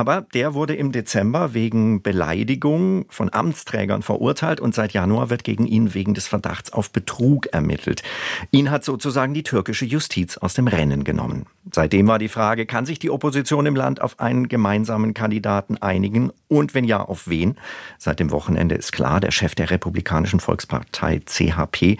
Aber 0.00 0.22
der 0.32 0.54
wurde 0.54 0.74
im 0.74 0.92
Dezember 0.92 1.52
wegen 1.52 2.00
Beleidigung 2.00 3.04
von 3.10 3.30
Amtsträgern 3.30 4.00
verurteilt 4.00 4.58
und 4.58 4.74
seit 4.74 4.94
Januar 4.94 5.28
wird 5.28 5.44
gegen 5.44 5.66
ihn 5.66 5.92
wegen 5.92 6.14
des 6.14 6.26
Verdachts 6.26 6.72
auf 6.72 6.90
Betrug 6.90 7.48
ermittelt. 7.52 8.02
Ihn 8.50 8.70
hat 8.70 8.82
sozusagen 8.82 9.34
die 9.34 9.42
türkische 9.42 9.84
Justiz 9.84 10.38
aus 10.38 10.54
dem 10.54 10.68
Rennen 10.68 11.04
genommen. 11.04 11.44
Seitdem 11.70 12.08
war 12.08 12.18
die 12.18 12.28
Frage, 12.28 12.64
kann 12.64 12.86
sich 12.86 12.98
die 12.98 13.10
Opposition 13.10 13.66
im 13.66 13.76
Land 13.76 14.00
auf 14.00 14.18
einen 14.20 14.48
gemeinsamen 14.48 15.12
Kandidaten 15.12 15.76
einigen 15.76 16.32
und 16.48 16.72
wenn 16.72 16.84
ja, 16.84 17.02
auf 17.02 17.28
wen? 17.28 17.58
Seit 17.98 18.20
dem 18.20 18.30
Wochenende 18.30 18.76
ist 18.76 18.92
klar, 18.92 19.20
der 19.20 19.32
Chef 19.32 19.54
der 19.54 19.70
Republikanischen 19.70 20.40
Volkspartei 20.40 21.20
CHP, 21.26 21.98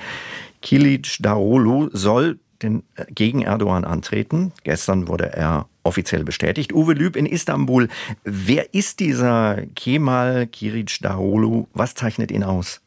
Kilic 0.63 1.19
Darolu, 1.21 1.91
soll 1.93 2.39
den, 2.63 2.83
äh, 2.95 3.05
gegen 3.11 3.43
Erdogan 3.43 3.85
antreten. 3.85 4.53
Gestern 4.65 5.07
wurde 5.07 5.35
er 5.35 5.67
offiziell 5.83 6.25
bestätigt. 6.25 6.73
Uwe 6.73 6.95
Lüb 6.95 7.17
in 7.17 7.27
Istanbul. 7.27 7.89
Wer 8.25 8.75
ist 8.75 9.01
dieser 9.01 9.63
Kemal 9.75 10.47
Kiric 10.47 10.99
Darolu? 11.01 11.67
Was 11.75 11.95
zeichnet 11.95 12.31
ihn 12.31 12.45
aus? 12.45 12.81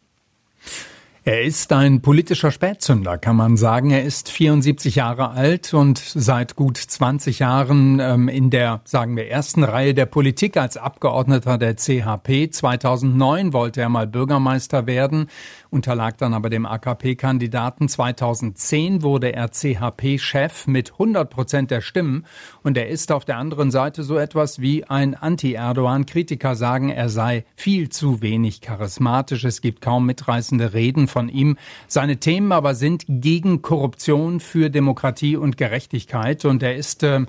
Er 1.26 1.42
ist 1.44 1.72
ein 1.72 2.02
politischer 2.02 2.52
Spätzünder, 2.52 3.18
kann 3.18 3.38
man 3.38 3.56
sagen. 3.56 3.92
Er 3.92 4.04
ist 4.04 4.30
74 4.30 4.96
Jahre 4.96 5.30
alt 5.30 5.74
und 5.74 5.98
seit 5.98 6.58
gut 6.58 6.76
20 6.76 7.40
Jahren 7.40 8.02
ähm, 8.02 8.28
in 8.28 8.50
der, 8.50 8.82
sagen 8.84 9.16
wir, 9.16 9.30
ersten 9.30 9.64
Reihe 9.64 9.94
der 9.94 10.06
Politik 10.06 10.58
als 10.58 10.76
Abgeordneter 10.76 11.58
der 11.58 11.78
CHP. 11.78 12.50
2009 12.50 13.54
wollte 13.54 13.80
er 13.80 13.88
mal 13.88 14.06
Bürgermeister 14.06 14.86
werden, 14.86 15.30
unterlag 15.74 16.18
dann 16.18 16.34
aber 16.34 16.50
dem 16.50 16.66
AKP-Kandidaten. 16.66 17.90
2010 17.90 19.02
wurde 19.02 19.34
er 19.34 19.50
CHP-Chef 19.50 20.68
mit 20.68 20.94
100 20.94 21.30
Prozent 21.30 21.72
der 21.72 21.82
Stimmen 21.82 22.26
und 22.62 22.78
er 22.78 22.88
ist 22.88 23.12
auf 23.12 23.26
der 23.26 23.38
anderen 23.38 23.72
Seite 23.72 24.04
so 24.04 24.18
etwas 24.18 24.62
wie 24.62 24.86
ein 24.86 25.16
Anti-Erdogan. 25.16 26.06
sagen, 26.54 26.90
er 26.90 27.10
sei 27.10 27.46
viel 27.56 27.90
zu 27.90 28.22
wenig 28.22 28.62
charismatisch. 28.62 29.44
Es 29.44 29.62
gibt 29.62 29.82
kaum 29.82 30.06
mitreißende 30.06 30.74
Reden 30.74 31.08
von 31.08 31.28
ihm. 31.28 31.58
Seine 31.88 32.18
Themen 32.18 32.52
aber 32.52 32.76
sind 32.76 33.06
gegen 33.08 33.62
Korruption, 33.62 34.40
für 34.40 34.70
Demokratie 34.70 35.36
und 35.36 35.58
Gerechtigkeit. 35.58 36.46
Und 36.46 36.62
er 36.62 36.76
ist 36.76 37.04
äh, 37.04 37.26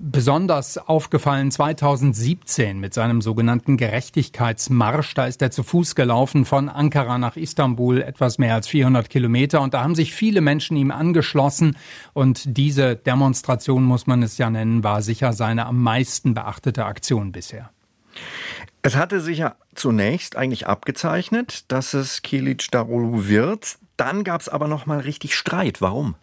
besonders 0.00 0.78
aufgefallen 0.78 1.50
2017 1.50 2.80
mit 2.80 2.94
seinem 2.94 3.20
sogenannten 3.20 3.76
Gerechtigkeitsmarsch. 3.76 5.14
Da 5.14 5.26
ist 5.26 5.42
er 5.42 5.50
zu 5.50 5.62
Fuß 5.62 5.94
gelaufen 5.94 6.44
von 6.44 6.68
Ankara 6.68 7.18
nach 7.18 7.36
Istanbul, 7.36 8.00
etwas 8.00 8.38
mehr 8.38 8.54
als 8.54 8.66
400 8.68 9.10
Kilometer. 9.10 9.60
Und 9.60 9.74
da 9.74 9.82
haben 9.82 9.94
sich 9.94 10.14
viele 10.14 10.40
Menschen 10.40 10.76
ihm 10.76 10.90
angeschlossen. 10.90 11.76
Und 12.14 12.56
diese 12.56 12.96
Demonstration, 12.96 13.84
muss 13.84 14.06
man 14.06 14.22
es 14.22 14.38
ja 14.38 14.48
nennen, 14.48 14.82
war 14.82 15.02
sicher 15.02 15.32
seine 15.34 15.66
am 15.66 15.82
meisten 15.82 16.34
beachtete 16.34 16.86
Aktion 16.86 17.32
bisher. 17.32 17.70
Es 18.82 18.96
hatte 18.96 19.20
sich 19.20 19.38
ja 19.38 19.56
zunächst 19.74 20.36
eigentlich 20.36 20.66
abgezeichnet, 20.66 21.70
dass 21.70 21.92
es 21.92 22.22
Kilic 22.22 22.70
Darulu 22.70 23.28
wird. 23.28 23.78
Dann 23.98 24.24
gab 24.24 24.40
es 24.40 24.48
aber 24.48 24.66
noch 24.66 24.86
mal 24.86 25.00
richtig 25.00 25.34
Streit. 25.34 25.82
Warum? 25.82 26.14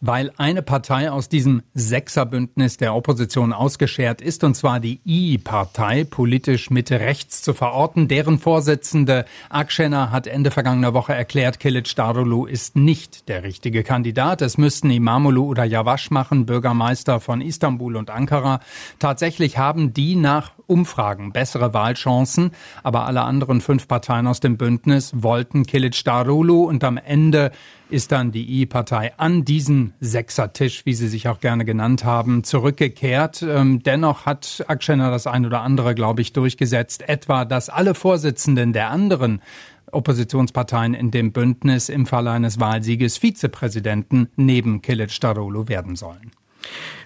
Weil 0.00 0.32
eine 0.36 0.62
Partei 0.62 1.10
aus 1.10 1.28
diesem 1.28 1.62
Sechserbündnis 1.74 2.76
der 2.76 2.94
Opposition 2.94 3.52
ausgeschert 3.52 4.20
ist, 4.20 4.44
und 4.44 4.54
zwar 4.54 4.80
die 4.80 5.00
I-Partei, 5.04 6.04
politisch 6.04 6.70
Mitte 6.70 7.00
rechts 7.00 7.42
zu 7.42 7.54
verorten. 7.54 8.08
Deren 8.08 8.38
Vorsitzende 8.38 9.24
Akşener 9.48 10.10
hat 10.10 10.26
Ende 10.26 10.50
vergangener 10.50 10.94
Woche 10.94 11.14
erklärt, 11.14 11.60
Kilic 11.60 11.94
Darulu 11.96 12.46
ist 12.46 12.76
nicht 12.76 13.28
der 13.28 13.42
richtige 13.42 13.82
Kandidat. 13.82 14.42
Es 14.42 14.58
müssten 14.58 14.90
Imamoglu 14.90 15.44
oder 15.44 15.64
Yavaş 15.64 16.10
machen, 16.10 16.46
Bürgermeister 16.46 17.20
von 17.20 17.40
Istanbul 17.40 17.96
und 17.96 18.10
Ankara. 18.10 18.60
Tatsächlich 18.98 19.58
haben 19.58 19.92
die 19.92 20.16
nach 20.16 20.52
Umfragen 20.66 21.32
bessere 21.32 21.72
Wahlchancen, 21.74 22.50
aber 22.82 23.06
alle 23.06 23.22
anderen 23.22 23.60
fünf 23.60 23.86
Parteien 23.86 24.26
aus 24.26 24.40
dem 24.40 24.56
Bündnis 24.56 25.12
wollten 25.14 25.64
Kilic 25.64 26.04
Darulu 26.04 26.64
und 26.64 26.82
am 26.82 26.96
Ende 26.96 27.52
ist 27.90 28.12
dann 28.12 28.32
die 28.32 28.62
I-Partei 28.62 29.12
an 29.16 29.44
diesen 29.44 29.94
Sechsertisch, 30.00 30.86
wie 30.86 30.94
sie 30.94 31.08
sich 31.08 31.28
auch 31.28 31.40
gerne 31.40 31.64
genannt 31.64 32.04
haben, 32.04 32.44
zurückgekehrt. 32.44 33.42
Ähm, 33.42 33.82
dennoch 33.82 34.26
hat 34.26 34.64
Akşener 34.68 35.10
das 35.10 35.26
ein 35.26 35.46
oder 35.46 35.62
andere, 35.62 35.94
glaube 35.94 36.22
ich, 36.22 36.32
durchgesetzt, 36.32 37.08
etwa, 37.08 37.44
dass 37.44 37.68
alle 37.68 37.94
Vorsitzenden 37.94 38.72
der 38.72 38.90
anderen 38.90 39.40
Oppositionsparteien 39.92 40.94
in 40.94 41.10
dem 41.10 41.32
Bündnis 41.32 41.88
im 41.88 42.06
Falle 42.06 42.30
eines 42.30 42.58
Wahlsieges 42.58 43.18
Vizepräsidenten 43.18 44.28
neben 44.36 44.82
Kilic 44.82 45.20
Darulu 45.20 45.68
werden 45.68 45.96
sollen. 45.96 46.32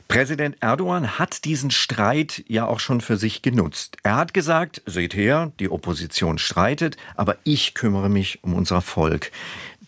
Präsident 0.09 0.57
Erdogan 0.61 1.19
hat 1.21 1.45
diesen 1.45 1.71
Streit 1.71 2.43
ja 2.49 2.67
auch 2.67 2.81
schon 2.81 3.01
für 3.01 3.17
sich 3.17 3.43
genutzt. 3.43 3.97
Er 4.03 4.17
hat 4.17 4.35
gesagt, 4.35 4.83
seht 4.87 5.15
her, 5.15 5.53
die 5.61 5.71
Opposition 5.71 6.39
streitet, 6.39 6.97
aber 7.15 7.37
ich 7.45 7.75
kümmere 7.75 8.09
mich 8.09 8.43
um 8.43 8.55
unser 8.55 8.81
Volk. 8.81 9.31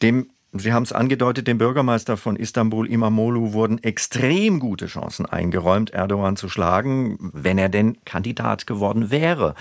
Dem 0.00 0.28
Sie 0.54 0.74
haben 0.74 0.82
es 0.82 0.92
angedeutet, 0.92 1.48
dem 1.48 1.56
Bürgermeister 1.56 2.18
von 2.18 2.36
Istanbul, 2.36 2.86
Imamoglu, 2.86 3.54
wurden 3.54 3.82
extrem 3.82 4.60
gute 4.60 4.86
Chancen 4.86 5.24
eingeräumt, 5.24 5.90
Erdogan 5.90 6.36
zu 6.36 6.50
schlagen, 6.50 7.16
wenn 7.32 7.56
er 7.56 7.70
denn 7.70 7.96
Kandidat 8.04 8.66
geworden 8.66 9.10
wäre. 9.10 9.54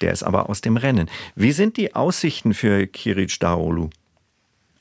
Der 0.00 0.10
ist 0.10 0.22
aber 0.22 0.48
aus 0.48 0.62
dem 0.62 0.78
Rennen. 0.78 1.10
Wie 1.34 1.52
sind 1.52 1.76
die 1.76 1.94
Aussichten 1.94 2.54
für 2.54 2.86
Kiric 2.86 3.38
Daolu? 3.40 3.90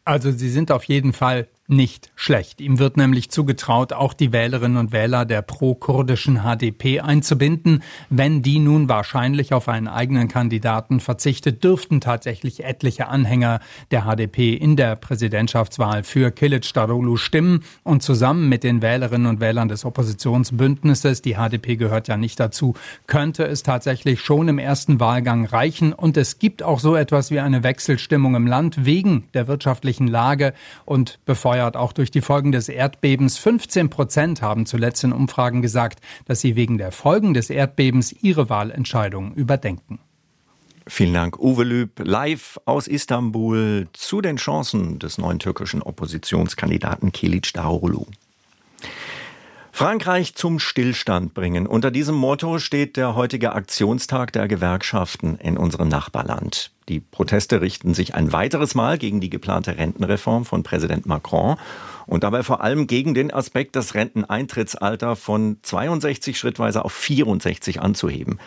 Also 0.06 0.32
sie 0.32 0.50
sind 0.50 0.72
auf 0.72 0.86
jeden 0.86 1.12
Fall 1.12 1.50
nicht 1.68 2.12
schlecht. 2.16 2.62
Ihm 2.62 2.80
wird 2.80 2.96
nämlich 2.96 3.30
zugetraut, 3.30 3.92
auch 3.92 4.14
die 4.14 4.32
Wählerinnen 4.32 4.78
und 4.78 4.94
Wähler 4.94 5.26
der 5.26 5.42
pro-kurdischen 5.42 6.44
HDP 6.44 7.02
einzubinden. 7.02 7.84
Wenn 8.10 8.42
die 8.42 8.60
nun 8.60 8.88
wahrscheinlich 8.88 9.54
auf 9.54 9.68
einen 9.68 9.90
eigenen 9.90 10.30
Kandidaten 10.30 11.02
verzichtet, 11.02 11.66
dürften 11.66 12.00
tatsächlich 12.00 12.64
etliche 12.64 13.10
Anhänger 13.10 13.60
der 13.92 14.04
HDP 14.04 14.54
in 14.54 14.78
der 14.78 14.96
Präsidentschaftswahl 14.96 16.04
für 16.04 16.32
Kilic 16.32 16.74
Darulu 16.74 17.18
stimmen 17.18 17.66
und 17.84 18.02
zusammen 18.02 18.48
mit 18.48 18.64
den 18.64 18.82
Wählerinnen 18.82 19.28
und 19.28 19.42
Wählern 19.42 19.68
des 19.68 19.84
Oppositionsbündnisses, 19.84 21.22
die 21.22 21.36
HDP 21.36 21.76
gehört 21.76 22.08
ja 22.08 22.16
nicht 22.16 22.40
dazu, 22.40 22.76
könnte 23.08 23.44
es 23.44 23.64
tatsächlich 23.64 24.22
schon 24.22 24.48
im 24.48 24.58
ersten 24.58 25.02
Wahlgang 25.02 25.46
reichen. 25.46 25.92
Und 25.92 26.16
es 26.16 26.40
gibt 26.40 26.64
auch 26.64 26.80
so 26.80 26.96
etwas 26.96 27.30
wie 27.30 27.42
eine 27.42 27.64
Wechselstimmung 27.64 28.36
im 28.36 28.48
Land 28.48 28.86
wegen 28.86 29.28
der 29.34 29.50
wirtschaftlichen 29.50 30.08
Lage 30.08 30.54
und 30.86 31.20
bevor 31.26 31.57
befeuert, 31.58 31.76
auch 31.76 31.92
durch 31.92 32.12
die 32.12 32.22
Folgen 32.22 32.52
des 32.52 32.70
Erdbebens. 32.70 33.38
15 33.40 33.90
Prozent 33.90 34.42
haben 34.42 34.66
zuletzt 34.68 35.04
in 35.04 35.12
Umfragen 35.12 35.62
gesagt, 35.64 36.00
dass 36.26 36.40
sie 36.40 36.56
wegen 36.56 36.78
der 36.78 36.92
Folgen 36.92 37.34
des 37.34 37.50
Erdbebens 37.50 38.14
ihre 38.22 38.50
Wahlentscheidung 38.50 39.34
überdenken. 39.34 40.00
Vielen 40.86 41.14
Dank, 41.14 41.40
Uwe 41.40 41.64
Lüb, 41.64 42.00
live 42.00 42.60
aus 42.66 42.88
Istanbul 42.88 43.88
zu 43.94 44.22
den 44.22 44.38
Chancen 44.38 45.00
des 45.00 45.18
neuen 45.18 45.40
türkischen 45.40 45.82
Oppositionskandidaten 45.82 47.12
Kilic 47.12 47.52
Darulu. 47.54 48.06
Frankreich 49.78 50.34
zum 50.34 50.58
Stillstand 50.58 51.36
bringen. 51.36 51.68
Unter 51.68 51.92
diesem 51.92 52.16
Motto 52.16 52.58
steht 52.58 52.98
der 52.98 53.14
heutige 53.14 53.52
Aktionstag 53.54 54.34
der 54.34 54.48
Gewerkschaften 54.48 55.38
in 55.38 55.56
unserem 55.56 55.88
Nachbarland. 55.88 56.72
Die 56.90 57.00
Proteste 57.00 57.62
richten 57.62 57.94
sich 57.94 58.16
ein 58.16 58.32
weiteres 58.32 58.74
Mal 58.74 58.98
gegen 58.98 59.22
die 59.22 59.30
geplante 59.30 59.78
Rentenreform 59.78 60.46
von 60.46 60.64
Präsident 60.64 61.06
Macron 61.06 61.58
und 62.08 62.24
dabei 62.24 62.42
vor 62.42 62.62
allem 62.62 62.88
gegen 62.88 63.14
den 63.14 63.32
Aspekt, 63.32 63.76
das 63.76 63.94
Renteneintrittsalter 63.94 65.16
von 65.16 65.58
62 65.62 66.40
schrittweise 66.40 66.84
auf 66.84 66.94
64 66.94 67.82
anzuheben. 67.82 68.40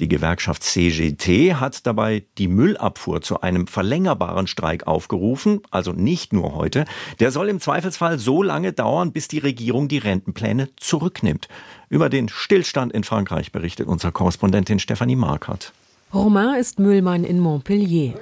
Die 0.00 0.08
Gewerkschaft 0.08 0.64
CGT 0.64 1.54
hat 1.54 1.86
dabei 1.86 2.24
die 2.36 2.48
Müllabfuhr 2.48 3.22
zu 3.22 3.40
einem 3.40 3.68
verlängerbaren 3.68 4.48
Streik 4.48 4.86
aufgerufen, 4.86 5.60
also 5.70 5.92
nicht 5.92 6.32
nur 6.32 6.54
heute. 6.54 6.84
Der 7.20 7.30
soll 7.30 7.48
im 7.48 7.60
Zweifelsfall 7.60 8.18
so 8.18 8.42
lange 8.42 8.72
dauern, 8.72 9.12
bis 9.12 9.28
die 9.28 9.38
Regierung 9.38 9.86
die 9.88 9.98
Rentenpläne 9.98 10.68
zurücknimmt. 10.76 11.48
Über 11.88 12.08
den 12.08 12.28
Stillstand 12.28 12.92
in 12.92 13.04
Frankreich 13.04 13.52
berichtet 13.52 13.86
unsere 13.86 14.12
Korrespondentin 14.12 14.80
Stefanie 14.80 15.16
Markert. 15.16 15.72
Romain 16.14 16.60
ist 16.60 16.78
Müllmann 16.78 17.24
in 17.24 17.40
Montpellier. 17.40 18.14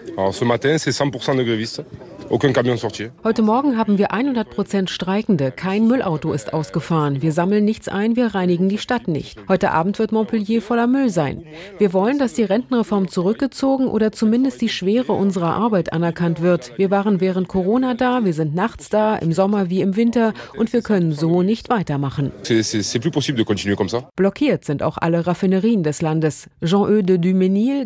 Heute 3.24 3.42
Morgen 3.42 3.76
haben 3.76 3.98
wir 3.98 4.12
100 4.12 4.48
Prozent 4.48 4.88
Streikende. 4.88 5.50
Kein 5.50 5.86
Müllauto 5.86 6.32
ist 6.32 6.54
ausgefahren. 6.54 7.20
Wir 7.20 7.32
sammeln 7.32 7.66
nichts 7.66 7.88
ein, 7.88 8.16
wir 8.16 8.34
reinigen 8.34 8.70
die 8.70 8.78
Stadt 8.78 9.08
nicht. 9.08 9.38
Heute 9.48 9.72
Abend 9.72 9.98
wird 9.98 10.12
Montpellier 10.12 10.62
voller 10.62 10.86
Müll 10.86 11.10
sein. 11.10 11.44
Wir 11.76 11.92
wollen, 11.92 12.18
dass 12.18 12.32
die 12.32 12.44
Rentenreform 12.44 13.08
zurückgezogen 13.08 13.88
oder 13.88 14.12
zumindest 14.12 14.62
die 14.62 14.70
Schwere 14.70 15.12
unserer 15.12 15.54
Arbeit 15.54 15.92
anerkannt 15.92 16.40
wird. 16.40 16.72
Wir 16.78 16.90
waren 16.90 17.20
während 17.20 17.48
Corona 17.48 17.92
da, 17.92 18.24
wir 18.24 18.32
sind 18.32 18.54
nachts 18.54 18.88
da, 18.88 19.16
im 19.16 19.34
Sommer 19.34 19.68
wie 19.68 19.82
im 19.82 19.96
Winter 19.96 20.32
und 20.56 20.72
wir 20.72 20.80
können 20.80 21.12
so 21.12 21.42
nicht 21.42 21.68
weitermachen. 21.68 22.32
Blockiert 24.16 24.64
sind 24.64 24.82
auch 24.82 24.96
alle 24.96 25.26
Raffinerien 25.26 25.82
des 25.82 26.00
Landes. 26.00 26.48
Jean-Eudes 26.64 27.04
de 27.04 27.18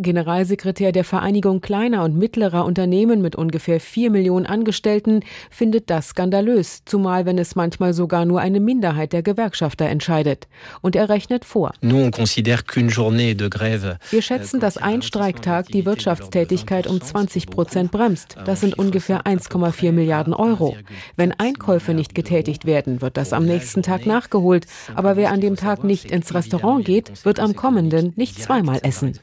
Generalsekretär 0.00 0.93
der 0.93 1.05
Vereinigung 1.05 1.61
kleiner 1.61 2.05
und 2.05 2.17
mittlerer 2.17 2.65
Unternehmen 2.65 3.23
mit 3.23 3.37
ungefähr 3.37 3.81
vier 3.81 4.11
Millionen 4.11 4.47
Angestellten, 4.47 5.21
findet 5.50 5.91
das 5.91 6.09
skandalös, 6.09 6.83
zumal 6.85 7.26
wenn 7.26 7.38
es 7.38 7.57
manchmal 7.57 7.93
sogar 7.93 8.25
nur 8.25 8.41
eine 8.41 8.61
Minderheit 8.61 9.12
der 9.12 9.23
Gewerkschafter 9.23 9.87
entscheidet. 9.87 10.49
Und 10.83 10.97
er 10.97 11.09
rechnet 11.09 11.45
vor. 11.45 11.73
Wir 14.11 14.23
schätzen, 14.23 14.61
dass 14.61 14.76
ein 14.76 15.03
Streiktag 15.03 15.69
die 15.69 15.87
Wirtschaftstätigkeit 15.87 16.87
um 16.87 17.00
20 17.00 17.47
Prozent 17.47 17.91
bremst. 17.91 18.37
Das 18.45 18.61
sind 18.61 18.79
ungefähr 18.79 19.23
1,4 19.23 19.93
Milliarden 19.93 20.35
Euro. 20.35 20.76
Wenn 21.17 21.33
Einkäufe 21.33 21.95
nicht 21.95 22.15
getätigt 22.15 22.67
werden, 22.67 23.00
wird 23.00 23.17
das 23.17 23.33
am 23.33 23.47
nächsten 23.47 23.83
Tag 23.83 24.07
nachgeholt. 24.07 24.67
Aber 24.95 25.17
wer 25.17 25.31
an 25.31 25.41
dem 25.41 25.57
Tag 25.57 25.85
nicht 25.85 26.11
ins 26.11 26.35
Restaurant 26.35 26.85
geht, 26.85 27.25
wird 27.25 27.41
am 27.41 27.55
kommenden 27.55 28.12
nicht 28.17 28.41
zweimal 28.41 28.81
essen 28.83 29.19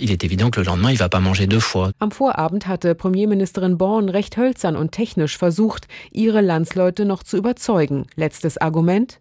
il 0.00 0.10
est 0.10 0.24
évident 0.24 0.50
que 0.50 0.60
le 0.60 0.66
lendemain, 0.66 0.90
il 0.90 0.98
va 0.98 1.08
pas 1.08 1.20
manger 1.20 1.46
deux 1.46 1.60
fois. 1.60 1.90
Am 1.98 2.10
Vorabend 2.10 2.66
hatte 2.66 2.94
Premierministerin 2.94 3.76
Born 3.76 4.08
recht 4.08 4.36
hölzern 4.36 4.76
und 4.76 4.92
technisch 4.92 5.38
versucht, 5.38 5.88
ihre 6.12 6.40
Landsleute 6.40 7.04
noch 7.04 7.22
zu 7.22 7.36
überzeugen. 7.36 8.06
Letztes 8.16 8.58
Argument. 8.58 9.16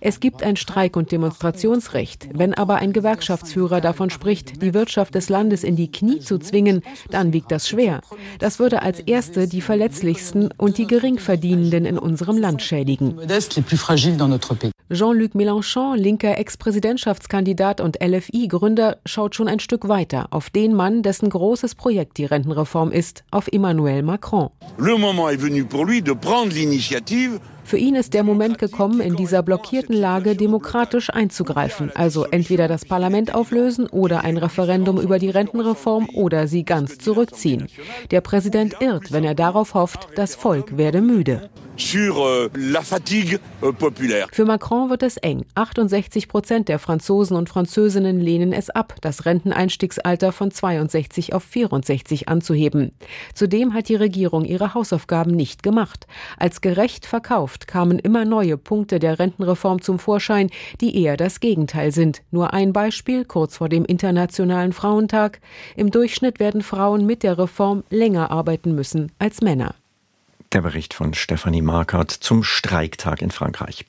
Es 0.00 0.20
gibt 0.20 0.42
ein 0.42 0.56
Streik- 0.56 0.96
und 0.96 1.12
Demonstrationsrecht. 1.12 2.28
Wenn 2.32 2.54
aber 2.54 2.76
ein 2.76 2.92
Gewerkschaftsführer 2.92 3.80
davon 3.80 4.10
spricht, 4.10 4.62
die 4.62 4.74
Wirtschaft 4.74 5.14
des 5.14 5.28
Landes 5.28 5.64
in 5.64 5.76
die 5.76 5.90
Knie 5.90 6.20
zu 6.20 6.38
zwingen, 6.38 6.82
dann 7.10 7.32
wiegt 7.32 7.50
das 7.52 7.68
schwer. 7.68 8.00
Das 8.38 8.58
würde 8.58 8.82
als 8.82 9.00
erste 9.00 9.48
die 9.48 9.60
verletzlichsten 9.60 10.50
und 10.56 10.78
die 10.78 10.86
Geringverdienenden 10.86 11.84
in 11.84 11.98
unserem 11.98 12.36
Land 12.36 12.62
schädigen. 12.62 13.18
Jean-Luc 14.92 15.36
Mélenchon, 15.36 15.94
linker 15.94 16.36
Ex-Präsidentschaftskandidat 16.36 17.80
und 17.80 17.98
LFI-Gründer, 18.02 18.96
schaut 19.06 19.36
schon 19.36 19.46
ein 19.46 19.60
Stück 19.60 19.86
weiter 19.86 20.26
auf 20.30 20.50
den 20.50 20.74
Mann, 20.74 21.04
dessen 21.04 21.30
großes 21.30 21.76
Projekt 21.76 22.18
die 22.18 22.24
Rentenreform 22.24 22.90
ist, 22.90 23.22
auf 23.30 23.46
Emmanuel 23.52 24.02
Macron. 24.02 24.50
Le 24.78 24.98
moment 24.98 25.28
est 25.30 25.40
venu 25.40 25.64
pour 25.64 25.86
lui 25.86 26.02
de 26.02 26.12
prendre 26.12 26.52
l'initiative 26.52 27.38
für 27.70 27.78
ihn 27.78 27.94
ist 27.94 28.14
der 28.14 28.24
Moment 28.24 28.58
gekommen, 28.58 29.00
in 29.00 29.14
dieser 29.14 29.44
blockierten 29.44 29.94
Lage 29.94 30.34
demokratisch 30.34 31.08
einzugreifen, 31.08 31.92
also 31.94 32.24
entweder 32.24 32.66
das 32.66 32.84
Parlament 32.84 33.32
auflösen 33.32 33.86
oder 33.86 34.24
ein 34.24 34.38
Referendum 34.38 35.00
über 35.00 35.20
die 35.20 35.30
Rentenreform 35.30 36.08
oder 36.12 36.48
sie 36.48 36.64
ganz 36.64 36.98
zurückziehen. 36.98 37.68
Der 38.10 38.22
Präsident 38.22 38.74
irrt, 38.80 39.12
wenn 39.12 39.22
er 39.22 39.36
darauf 39.36 39.74
hofft, 39.74 40.08
das 40.16 40.34
Volk 40.34 40.78
werde 40.78 41.00
müde. 41.00 41.48
Euh, 41.94 42.48
euh, 43.62 44.26
Für 44.32 44.44
Macron 44.44 44.90
wird 44.90 45.02
es 45.02 45.16
eng. 45.16 45.46
68 45.54 46.28
Prozent 46.28 46.68
der 46.68 46.78
Franzosen 46.78 47.36
und 47.36 47.48
Französinnen 47.48 48.20
lehnen 48.20 48.52
es 48.52 48.70
ab, 48.70 48.94
das 49.00 49.24
Renteneinstiegsalter 49.24 50.32
von 50.32 50.50
62 50.50 51.32
auf 51.32 51.42
64 51.44 52.28
anzuheben. 52.28 52.92
Zudem 53.34 53.72
hat 53.72 53.88
die 53.88 53.94
Regierung 53.94 54.44
ihre 54.44 54.74
Hausaufgaben 54.74 55.32
nicht 55.32 55.62
gemacht. 55.62 56.06
Als 56.36 56.60
gerecht 56.60 57.06
verkauft 57.06 57.59
kamen 57.66 57.98
immer 57.98 58.24
neue 58.24 58.56
Punkte 58.56 58.98
der 58.98 59.18
Rentenreform 59.18 59.82
zum 59.82 59.98
Vorschein, 59.98 60.50
die 60.80 60.96
eher 61.02 61.16
das 61.16 61.40
Gegenteil 61.40 61.92
sind. 61.92 62.22
Nur 62.30 62.52
ein 62.52 62.72
Beispiel 62.72 63.24
kurz 63.24 63.56
vor 63.56 63.68
dem 63.68 63.84
Internationalen 63.84 64.72
Frauentag. 64.72 65.40
Im 65.76 65.90
Durchschnitt 65.90 66.40
werden 66.40 66.62
Frauen 66.62 67.06
mit 67.06 67.22
der 67.22 67.38
Reform 67.38 67.84
länger 67.90 68.30
arbeiten 68.30 68.74
müssen 68.74 69.12
als 69.18 69.40
Männer. 69.40 69.74
Der 70.52 70.62
Bericht 70.62 70.94
von 70.94 71.14
Stefanie 71.14 71.62
Markert 71.62 72.10
zum 72.10 72.42
Streiktag 72.42 73.22
in 73.22 73.30
Frankreich. 73.30 73.86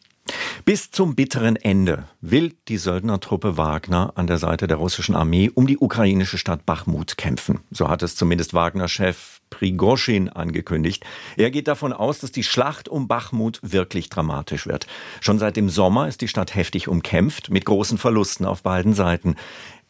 Bis 0.65 0.91
zum 0.91 1.15
bitteren 1.15 1.55
Ende 1.55 2.05
will 2.21 2.53
die 2.67 2.77
Söldnertruppe 2.77 3.57
Wagner 3.57 4.13
an 4.15 4.27
der 4.27 4.37
Seite 4.37 4.67
der 4.67 4.77
russischen 4.77 5.15
Armee 5.15 5.49
um 5.53 5.67
die 5.67 5.77
ukrainische 5.77 6.37
Stadt 6.37 6.65
Bachmut 6.65 7.17
kämpfen. 7.17 7.61
So 7.71 7.89
hat 7.89 8.03
es 8.03 8.15
zumindest 8.15 8.53
Wagner-Chef 8.53 9.40
Prigozhin 9.51 10.29
angekündigt. 10.29 11.05
Er 11.37 11.51
geht 11.51 11.67
davon 11.67 11.93
aus, 11.93 12.17
dass 12.17 12.31
die 12.31 12.43
Schlacht 12.43 12.89
um 12.89 13.07
Bachmut 13.07 13.59
wirklich 13.61 14.09
dramatisch 14.09 14.65
wird. 14.65 14.87
Schon 15.19 15.37
seit 15.37 15.55
dem 15.57 15.69
Sommer 15.69 16.07
ist 16.07 16.21
die 16.21 16.27
Stadt 16.27 16.55
heftig 16.55 16.87
umkämpft, 16.87 17.51
mit 17.51 17.65
großen 17.65 17.99
Verlusten 17.99 18.47
auf 18.47 18.63
beiden 18.63 18.95
Seiten. 18.95 19.35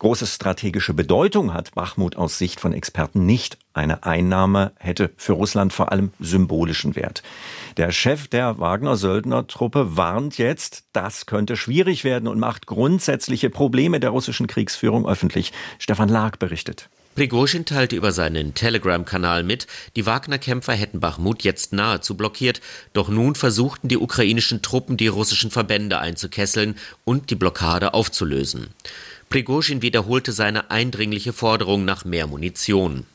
Große 0.01 0.25
strategische 0.25 0.95
Bedeutung 0.95 1.53
hat 1.53 1.75
Bachmut 1.75 2.15
aus 2.15 2.39
Sicht 2.39 2.59
von 2.59 2.73
Experten 2.73 3.27
nicht. 3.27 3.59
Eine 3.75 4.01
Einnahme 4.01 4.71
hätte 4.79 5.11
für 5.15 5.33
Russland 5.33 5.73
vor 5.73 5.91
allem 5.91 6.11
symbolischen 6.19 6.95
Wert. 6.95 7.21
Der 7.77 7.91
Chef 7.91 8.27
der 8.27 8.57
Wagner-Söldner-Truppe 8.57 9.95
warnt 9.97 10.39
jetzt, 10.39 10.85
das 10.91 11.27
könnte 11.27 11.55
schwierig 11.55 12.03
werden 12.03 12.27
und 12.27 12.39
macht 12.39 12.65
grundsätzliche 12.65 13.51
Probleme 13.51 13.99
der 13.99 14.09
russischen 14.09 14.47
Kriegsführung 14.47 15.07
öffentlich. 15.07 15.53
Stefan 15.77 16.09
Lag 16.09 16.37
berichtet. 16.37 16.89
Prigozhin 17.13 17.65
teilte 17.65 17.95
über 17.95 18.11
seinen 18.11 18.55
Telegram-Kanal 18.55 19.43
mit, 19.43 19.67
die 19.95 20.07
Wagner-Kämpfer 20.07 20.73
hätten 20.73 20.99
Bachmut 20.99 21.43
jetzt 21.43 21.73
nahezu 21.73 22.17
blockiert, 22.17 22.59
doch 22.93 23.09
nun 23.09 23.35
versuchten 23.35 23.87
die 23.87 23.97
ukrainischen 23.97 24.63
Truppen, 24.63 24.97
die 24.97 25.09
russischen 25.09 25.51
Verbände 25.51 25.99
einzukesseln 25.99 26.75
und 27.03 27.29
die 27.29 27.35
Blockade 27.35 27.93
aufzulösen. 27.93 28.69
Prigozhin 29.31 29.81
wiederholte 29.81 30.33
seine 30.33 30.69
eindringliche 30.71 31.31
Forderung 31.31 31.85
nach 31.85 32.03
mehr 32.03 32.27
Munition. 32.27 33.05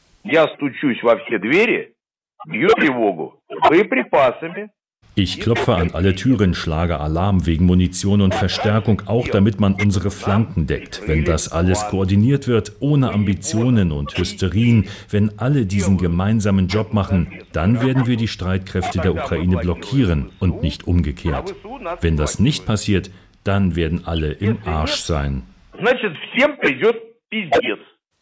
Ich 5.18 5.40
klopfe 5.40 5.74
an 5.74 5.90
alle 5.92 6.14
Türen, 6.14 6.54
schlage 6.54 7.00
Alarm 7.00 7.46
wegen 7.46 7.66
Munition 7.66 8.22
und 8.22 8.34
Verstärkung, 8.34 9.02
auch 9.04 9.28
damit 9.28 9.60
man 9.60 9.74
unsere 9.74 10.10
Flanken 10.10 10.66
deckt. 10.66 11.02
Wenn 11.06 11.24
das 11.24 11.52
alles 11.52 11.84
koordiniert 11.88 12.48
wird, 12.48 12.72
ohne 12.80 13.12
Ambitionen 13.12 13.92
und 13.92 14.16
Hysterien, 14.16 14.88
wenn 15.10 15.38
alle 15.38 15.66
diesen 15.66 15.98
gemeinsamen 15.98 16.68
Job 16.68 16.94
machen, 16.94 17.28
dann 17.52 17.82
werden 17.82 18.06
wir 18.06 18.16
die 18.16 18.28
Streitkräfte 18.28 19.00
der 19.00 19.14
Ukraine 19.14 19.58
blockieren 19.58 20.30
und 20.40 20.62
nicht 20.62 20.86
umgekehrt. 20.86 21.54
Wenn 22.00 22.16
das 22.16 22.38
nicht 22.38 22.64
passiert, 22.64 23.10
dann 23.44 23.76
werden 23.76 24.06
alle 24.06 24.32
im 24.32 24.58
Arsch 24.64 24.96
sein. 24.96 25.42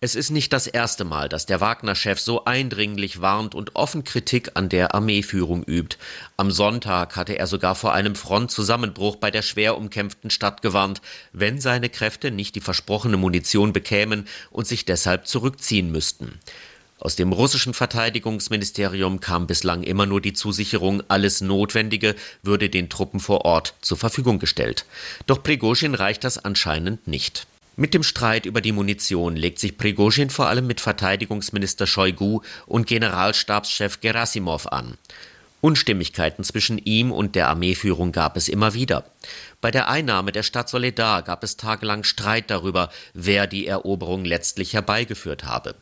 Es 0.00 0.14
ist 0.14 0.30
nicht 0.30 0.52
das 0.52 0.66
erste 0.66 1.04
Mal, 1.04 1.30
dass 1.30 1.46
der 1.46 1.62
Wagner-Chef 1.62 2.20
so 2.20 2.44
eindringlich 2.44 3.22
warnt 3.22 3.54
und 3.54 3.74
offen 3.74 4.04
Kritik 4.04 4.50
an 4.54 4.68
der 4.68 4.94
Armeeführung 4.94 5.62
übt. 5.62 5.96
Am 6.36 6.50
Sonntag 6.50 7.16
hatte 7.16 7.38
er 7.38 7.46
sogar 7.46 7.74
vor 7.74 7.94
einem 7.94 8.14
Frontzusammenbruch 8.14 9.16
bei 9.16 9.30
der 9.30 9.40
schwer 9.42 9.78
umkämpften 9.78 10.28
Stadt 10.28 10.60
gewarnt, 10.60 11.00
wenn 11.32 11.58
seine 11.58 11.88
Kräfte 11.88 12.30
nicht 12.30 12.54
die 12.54 12.60
versprochene 12.60 13.16
Munition 13.16 13.72
bekämen 13.72 14.26
und 14.50 14.66
sich 14.66 14.84
deshalb 14.84 15.26
zurückziehen 15.26 15.90
müssten. 15.90 16.40
Aus 17.04 17.16
dem 17.16 17.34
russischen 17.34 17.74
Verteidigungsministerium 17.74 19.20
kam 19.20 19.46
bislang 19.46 19.82
immer 19.82 20.06
nur 20.06 20.22
die 20.22 20.32
Zusicherung, 20.32 21.02
alles 21.08 21.42
Notwendige 21.42 22.14
würde 22.42 22.70
den 22.70 22.88
Truppen 22.88 23.20
vor 23.20 23.44
Ort 23.44 23.74
zur 23.82 23.98
Verfügung 23.98 24.38
gestellt. 24.38 24.86
Doch 25.26 25.42
Prigozhin 25.42 25.94
reicht 25.94 26.24
das 26.24 26.42
anscheinend 26.42 27.06
nicht. 27.06 27.46
Mit 27.76 27.92
dem 27.92 28.02
Streit 28.02 28.46
über 28.46 28.62
die 28.62 28.72
Munition 28.72 29.36
legt 29.36 29.58
sich 29.58 29.76
Prigozhin 29.76 30.30
vor 30.30 30.46
allem 30.46 30.66
mit 30.66 30.80
Verteidigungsminister 30.80 31.86
Shoigu 31.86 32.40
und 32.64 32.86
Generalstabschef 32.86 34.00
Gerasimov 34.00 34.68
an. 34.68 34.96
Unstimmigkeiten 35.60 36.42
zwischen 36.42 36.78
ihm 36.78 37.12
und 37.12 37.34
der 37.34 37.48
Armeeführung 37.48 38.12
gab 38.12 38.38
es 38.38 38.48
immer 38.48 38.72
wieder. 38.72 39.04
Bei 39.60 39.70
der 39.70 39.90
Einnahme 39.90 40.32
der 40.32 40.42
Stadt 40.42 40.70
Soledar 40.70 41.22
gab 41.22 41.44
es 41.44 41.58
tagelang 41.58 42.02
Streit 42.02 42.50
darüber, 42.50 42.88
wer 43.12 43.46
die 43.46 43.66
Eroberung 43.66 44.24
letztlich 44.24 44.72
herbeigeführt 44.72 45.44
habe. 45.44 45.74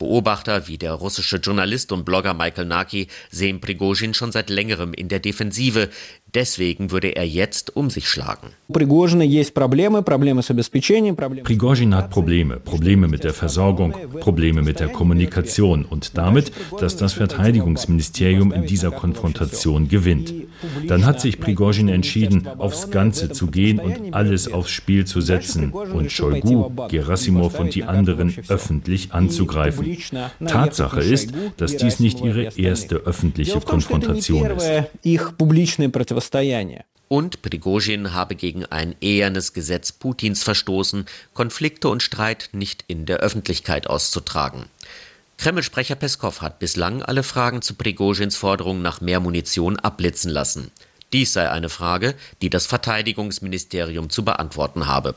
Beobachter 0.00 0.66
wie 0.66 0.78
der 0.78 0.94
russische 0.94 1.36
Journalist 1.36 1.92
und 1.92 2.04
Blogger 2.04 2.34
Michael 2.34 2.64
Naki 2.64 3.06
sehen 3.30 3.60
Prigozhin 3.60 4.14
schon 4.14 4.32
seit 4.32 4.50
längerem 4.50 4.94
in 4.94 5.08
der 5.08 5.20
Defensive, 5.20 5.90
Deswegen 6.34 6.90
würde 6.92 7.16
er 7.16 7.26
jetzt 7.26 7.74
um 7.74 7.90
sich 7.90 8.08
schlagen. 8.08 8.50
Prigozhin 8.68 9.20
hat 11.94 12.10
Probleme, 12.10 12.60
Probleme 12.60 13.08
mit 13.08 13.24
der 13.24 13.34
Versorgung, 13.34 13.94
Probleme 14.20 14.62
mit 14.62 14.78
der 14.78 14.88
Kommunikation 14.88 15.84
und 15.84 16.16
damit, 16.16 16.52
dass 16.78 16.96
das 16.96 17.14
Verteidigungsministerium 17.14 18.52
in 18.52 18.66
dieser 18.66 18.92
Konfrontation 18.92 19.88
gewinnt. 19.88 20.32
Dann 20.86 21.06
hat 21.06 21.20
sich 21.20 21.40
Prigozhin 21.40 21.88
entschieden, 21.88 22.46
aufs 22.58 22.90
Ganze 22.90 23.30
zu 23.30 23.48
gehen 23.48 23.78
und 23.78 24.14
alles 24.14 24.52
aufs 24.52 24.70
Spiel 24.70 25.06
zu 25.06 25.20
setzen 25.20 25.72
und 25.72 26.10
Shoigu, 26.10 26.70
Gerasimov 26.88 27.58
und 27.58 27.74
die 27.74 27.84
anderen 27.84 28.34
öffentlich 28.48 29.12
anzugreifen. 29.12 29.96
Tatsache 30.46 31.00
ist, 31.00 31.32
dass 31.56 31.76
dies 31.76 32.00
nicht 32.00 32.20
ihre 32.20 32.56
erste 32.56 32.96
öffentliche 32.96 33.60
Konfrontation 33.60 34.50
ist. 34.50 34.70
Und 37.12 37.42
Prigozhin 37.42 38.14
habe 38.14 38.36
gegen 38.36 38.66
ein 38.66 38.94
ehernes 39.00 39.52
Gesetz 39.52 39.90
Putins 39.90 40.44
verstoßen, 40.44 41.06
Konflikte 41.34 41.88
und 41.88 42.04
Streit 42.04 42.50
nicht 42.52 42.84
in 42.86 43.04
der 43.04 43.16
Öffentlichkeit 43.16 43.88
auszutragen. 43.88 44.66
Kreml-Sprecher 45.40 45.94
Peskov 45.94 46.42
hat 46.42 46.58
bislang 46.58 47.02
alle 47.02 47.22
Fragen 47.22 47.62
zu 47.62 47.72
Prigozhins 47.72 48.36
Forderung 48.36 48.82
nach 48.82 49.00
mehr 49.00 49.20
Munition 49.20 49.78
abblitzen 49.78 50.30
lassen. 50.30 50.70
Dies 51.14 51.32
sei 51.32 51.50
eine 51.50 51.70
Frage, 51.70 52.14
die 52.42 52.50
das 52.50 52.66
Verteidigungsministerium 52.66 54.10
zu 54.10 54.22
beantworten 54.22 54.86
habe. 54.86 55.14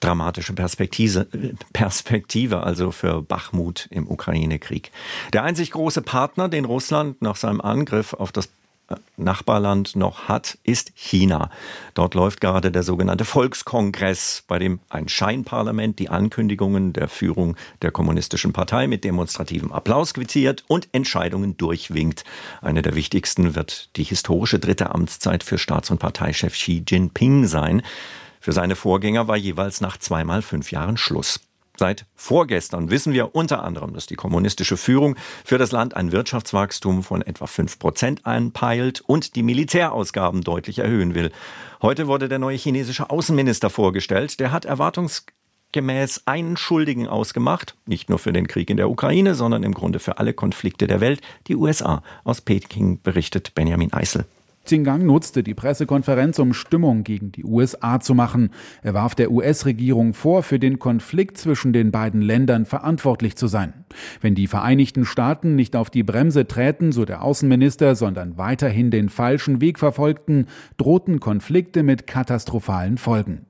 Dramatische 0.00 0.54
Perspektive, 0.54 1.26
Perspektive 1.74 2.62
also 2.62 2.92
für 2.92 3.20
Bachmut 3.20 3.88
im 3.90 4.10
Ukraine-Krieg. 4.10 4.90
Der 5.34 5.42
einzig 5.42 5.72
große 5.72 6.00
Partner, 6.00 6.48
den 6.48 6.64
Russland 6.64 7.20
nach 7.20 7.36
seinem 7.36 7.60
Angriff 7.60 8.14
auf 8.14 8.32
das 8.32 8.48
Nachbarland 9.16 9.96
noch 9.96 10.28
hat, 10.28 10.58
ist 10.64 10.92
China. 10.94 11.50
Dort 11.94 12.14
läuft 12.14 12.40
gerade 12.40 12.70
der 12.70 12.82
sogenannte 12.82 13.24
Volkskongress, 13.24 14.44
bei 14.46 14.58
dem 14.58 14.80
ein 14.88 15.08
Scheinparlament 15.08 15.98
die 15.98 16.08
Ankündigungen 16.08 16.92
der 16.92 17.08
Führung 17.08 17.56
der 17.82 17.90
Kommunistischen 17.90 18.52
Partei 18.52 18.86
mit 18.86 19.04
demonstrativem 19.04 19.72
Applaus 19.72 20.14
quittiert 20.14 20.64
und 20.68 20.88
Entscheidungen 20.92 21.56
durchwinkt. 21.56 22.24
Eine 22.60 22.82
der 22.82 22.94
wichtigsten 22.94 23.54
wird 23.54 23.96
die 23.96 24.04
historische 24.04 24.58
dritte 24.58 24.94
Amtszeit 24.94 25.42
für 25.42 25.58
Staats- 25.58 25.90
und 25.90 25.98
Parteichef 25.98 26.54
Xi 26.54 26.84
Jinping 26.86 27.46
sein. 27.46 27.82
Für 28.40 28.52
seine 28.52 28.76
Vorgänger 28.76 29.28
war 29.28 29.36
jeweils 29.36 29.80
nach 29.80 29.96
zweimal 29.96 30.42
fünf 30.42 30.72
Jahren 30.72 30.96
Schluss. 30.96 31.40
Seit 31.82 32.06
vorgestern 32.14 32.92
wissen 32.92 33.12
wir 33.12 33.34
unter 33.34 33.64
anderem, 33.64 33.92
dass 33.92 34.06
die 34.06 34.14
kommunistische 34.14 34.76
Führung 34.76 35.16
für 35.44 35.58
das 35.58 35.72
Land 35.72 35.96
ein 35.96 36.12
Wirtschaftswachstum 36.12 37.02
von 37.02 37.22
etwa 37.22 37.48
5 37.48 37.80
Prozent 37.80 38.24
einpeilt 38.24 39.00
und 39.00 39.34
die 39.34 39.42
Militärausgaben 39.42 40.42
deutlich 40.42 40.78
erhöhen 40.78 41.16
will. 41.16 41.32
Heute 41.82 42.06
wurde 42.06 42.28
der 42.28 42.38
neue 42.38 42.56
chinesische 42.56 43.10
Außenminister 43.10 43.68
vorgestellt. 43.68 44.38
Der 44.38 44.52
hat 44.52 44.64
erwartungsgemäß 44.64 46.22
einen 46.26 46.56
Schuldigen 46.56 47.08
ausgemacht, 47.08 47.74
nicht 47.84 48.08
nur 48.08 48.20
für 48.20 48.32
den 48.32 48.46
Krieg 48.46 48.70
in 48.70 48.76
der 48.76 48.88
Ukraine, 48.88 49.34
sondern 49.34 49.64
im 49.64 49.74
Grunde 49.74 49.98
für 49.98 50.18
alle 50.18 50.34
Konflikte 50.34 50.86
der 50.86 51.00
Welt, 51.00 51.20
die 51.48 51.56
USA. 51.56 52.04
Aus 52.22 52.42
Peking 52.42 53.02
berichtet 53.02 53.56
Benjamin 53.56 53.92
Eisel. 53.92 54.24
Xinjiang 54.64 55.04
nutzte 55.04 55.42
die 55.42 55.54
Pressekonferenz, 55.54 56.38
um 56.38 56.54
Stimmung 56.54 57.02
gegen 57.02 57.32
die 57.32 57.44
USA 57.44 57.98
zu 57.98 58.14
machen. 58.14 58.50
Er 58.82 58.94
warf 58.94 59.14
der 59.14 59.32
US-Regierung 59.32 60.14
vor, 60.14 60.42
für 60.42 60.58
den 60.58 60.78
Konflikt 60.78 61.36
zwischen 61.36 61.72
den 61.72 61.90
beiden 61.90 62.22
Ländern 62.22 62.64
verantwortlich 62.64 63.36
zu 63.36 63.48
sein. 63.48 63.84
Wenn 64.20 64.34
die 64.36 64.46
Vereinigten 64.46 65.04
Staaten 65.04 65.56
nicht 65.56 65.74
auf 65.74 65.90
die 65.90 66.04
Bremse 66.04 66.46
träten, 66.46 66.92
so 66.92 67.04
der 67.04 67.22
Außenminister, 67.22 67.96
sondern 67.96 68.38
weiterhin 68.38 68.90
den 68.90 69.08
falschen 69.08 69.60
Weg 69.60 69.80
verfolgten, 69.80 70.46
drohten 70.76 71.18
Konflikte 71.18 71.82
mit 71.82 72.06
katastrophalen 72.06 72.98
Folgen. 72.98 73.46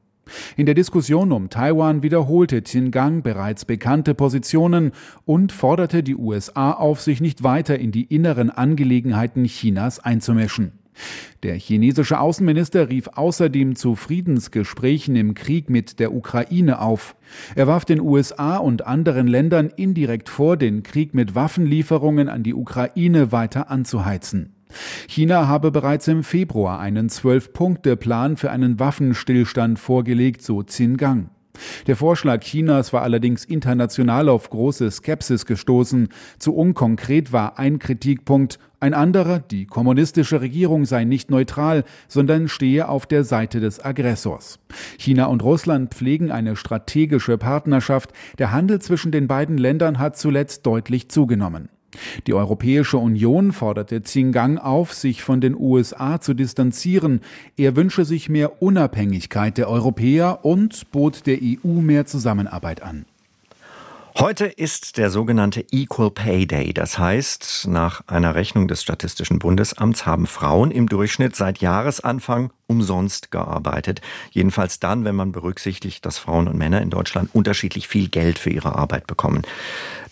In 0.57 0.67
der 0.67 0.75
Diskussion 0.75 1.33
um 1.33 1.51
Taiwan 1.51 2.03
wiederholte 2.03 2.63
Xinjiang 2.63 3.23
bereits 3.23 3.65
bekannte 3.65 4.15
Positionen 4.15 4.93
und 5.25 5.53
forderte 5.53 6.03
die 6.03 6.17
USA 6.17 6.73
auf, 6.73 7.01
sich 7.01 7.21
nicht 7.21 7.43
weiter 7.43 7.79
in 7.79 7.93
die 7.93 8.05
inneren 8.05 8.51
Angelegenheiten 8.51 9.45
Chinas 9.45 9.99
einzumischen. 9.99 10.82
Der 11.43 11.57
chinesische 11.57 12.21
Außenminister 12.21 12.89
rief 12.89 13.09
außerdem 13.15 13.75
zu 13.75 13.97
Friedensgesprächen 13.97 15.17
im 15.17 15.35
Krieg 15.35 15.71
mit 15.71 15.99
der 15.99 16.15
Ukraine 16.15 16.81
auf. 16.81 17.17
Er 17.55 17.67
warf 17.67 17.85
den 17.85 18.01
USA 18.01 18.59
und 18.59 18.87
anderen 18.87 19.27
Ländern 19.27 19.71
indirekt 19.75 20.29
vor, 20.29 20.57
den 20.57 20.83
Krieg 20.83 21.15
mit 21.15 21.35
Waffenlieferungen 21.35 22.29
an 22.29 22.43
die 22.43 22.55
Ukraine 22.55 23.33
weiter 23.33 23.71
anzuheizen. 23.71 24.55
China 25.09 25.49
habe 25.49 25.71
bereits 25.71 26.09
im 26.09 26.25
Februar 26.25 26.81
einen 26.81 27.09
Zwölf-Punkte-Plan 27.09 28.37
für 28.37 28.51
einen 28.51 28.79
Waffenstillstand 28.79 29.79
vorgelegt, 29.79 30.43
so 30.43 30.63
Xinjiang. 30.63 31.31
Der 31.87 31.97
Vorschlag 31.97 32.41
Chinas 32.41 32.93
war 32.93 33.03
allerdings 33.03 33.45
international 33.45 34.29
auf 34.29 34.51
große 34.51 34.91
Skepsis 34.91 35.47
gestoßen. 35.47 36.09
Zu 36.39 36.55
unkonkret 36.55 37.33
war 37.33 37.59
ein 37.59 37.79
Kritikpunkt, 37.79 38.59
ein 38.81 38.95
anderer, 38.95 39.39
die 39.39 39.67
kommunistische 39.67 40.41
Regierung 40.41 40.87
sei 40.87 41.05
nicht 41.05 41.31
neutral, 41.31 41.85
sondern 42.09 42.49
stehe 42.49 42.89
auf 42.89 43.07
der 43.07 43.23
Seite 43.23 43.61
des 43.61 43.85
Aggressors. 43.85 44.59
China 44.99 45.27
und 45.27 45.43
Russland 45.45 45.95
pflegen 45.95 46.33
eine 46.33 46.57
strategische 46.57 47.39
Partnerschaft. 47.39 48.11
Der 48.39 48.51
Handel 48.51 48.81
zwischen 48.81 49.13
den 49.13 49.29
beiden 49.29 49.57
Ländern 49.57 49.99
hat 49.99 50.17
zuletzt 50.17 50.67
deutlich 50.67 51.09
zugenommen. 51.09 51.69
Die 52.27 52.35
Europäische 52.35 52.99
Union 52.99 53.53
forderte 53.53 54.01
Xinjiang 54.01 54.59
auf, 54.59 54.95
sich 54.95 55.23
von 55.23 55.41
den 55.41 55.57
USA 55.57 56.21
zu 56.21 56.35
distanzieren. 56.35 57.21
Er 57.57 57.77
wünsche 57.77 58.05
sich 58.05 58.29
mehr 58.29 58.63
Unabhängigkeit 58.63 59.59
der 59.59 59.69
Europäer 59.69 60.45
und 60.45 60.91
bot 60.91 61.27
der 61.27 61.39
EU 61.43 61.81
mehr 61.81 62.07
Zusammenarbeit 62.07 62.83
an. 62.83 63.05
Heute 64.19 64.45
ist 64.45 64.99
der 64.99 65.09
sogenannte 65.09 65.65
Equal 65.71 66.11
Pay 66.11 66.47
Day. 66.47 66.75
Das 66.75 66.99
heißt, 66.99 67.67
nach 67.69 68.03
einer 68.09 68.35
Rechnung 68.35 68.69
des 68.69 68.83
Statistischen 68.83 69.39
Bundesamts 69.39 70.05
haben 70.05 70.27
Frauen 70.27 70.71
im 70.71 70.87
Durchschnitt 70.87 71.35
seit 71.35 71.59
Jahresanfang 71.59 72.53
umsonst 72.67 73.31
gearbeitet. 73.31 74.03
Jedenfalls 74.31 74.79
dann, 74.81 75.07
wenn 75.07 75.17
man 75.17 75.33
berücksichtigt, 75.33 76.05
dass 76.05 76.19
Frauen 76.19 76.47
und 76.47 76.59
Männer 76.59 76.83
in 76.83 76.91
Deutschland 76.91 77.31
unterschiedlich 77.33 77.89
viel 77.89 78.11
Geld 78.11 78.39
für 78.39 78.51
ihre 78.51 78.77
Arbeit 78.77 79.07
bekommen. 79.07 79.43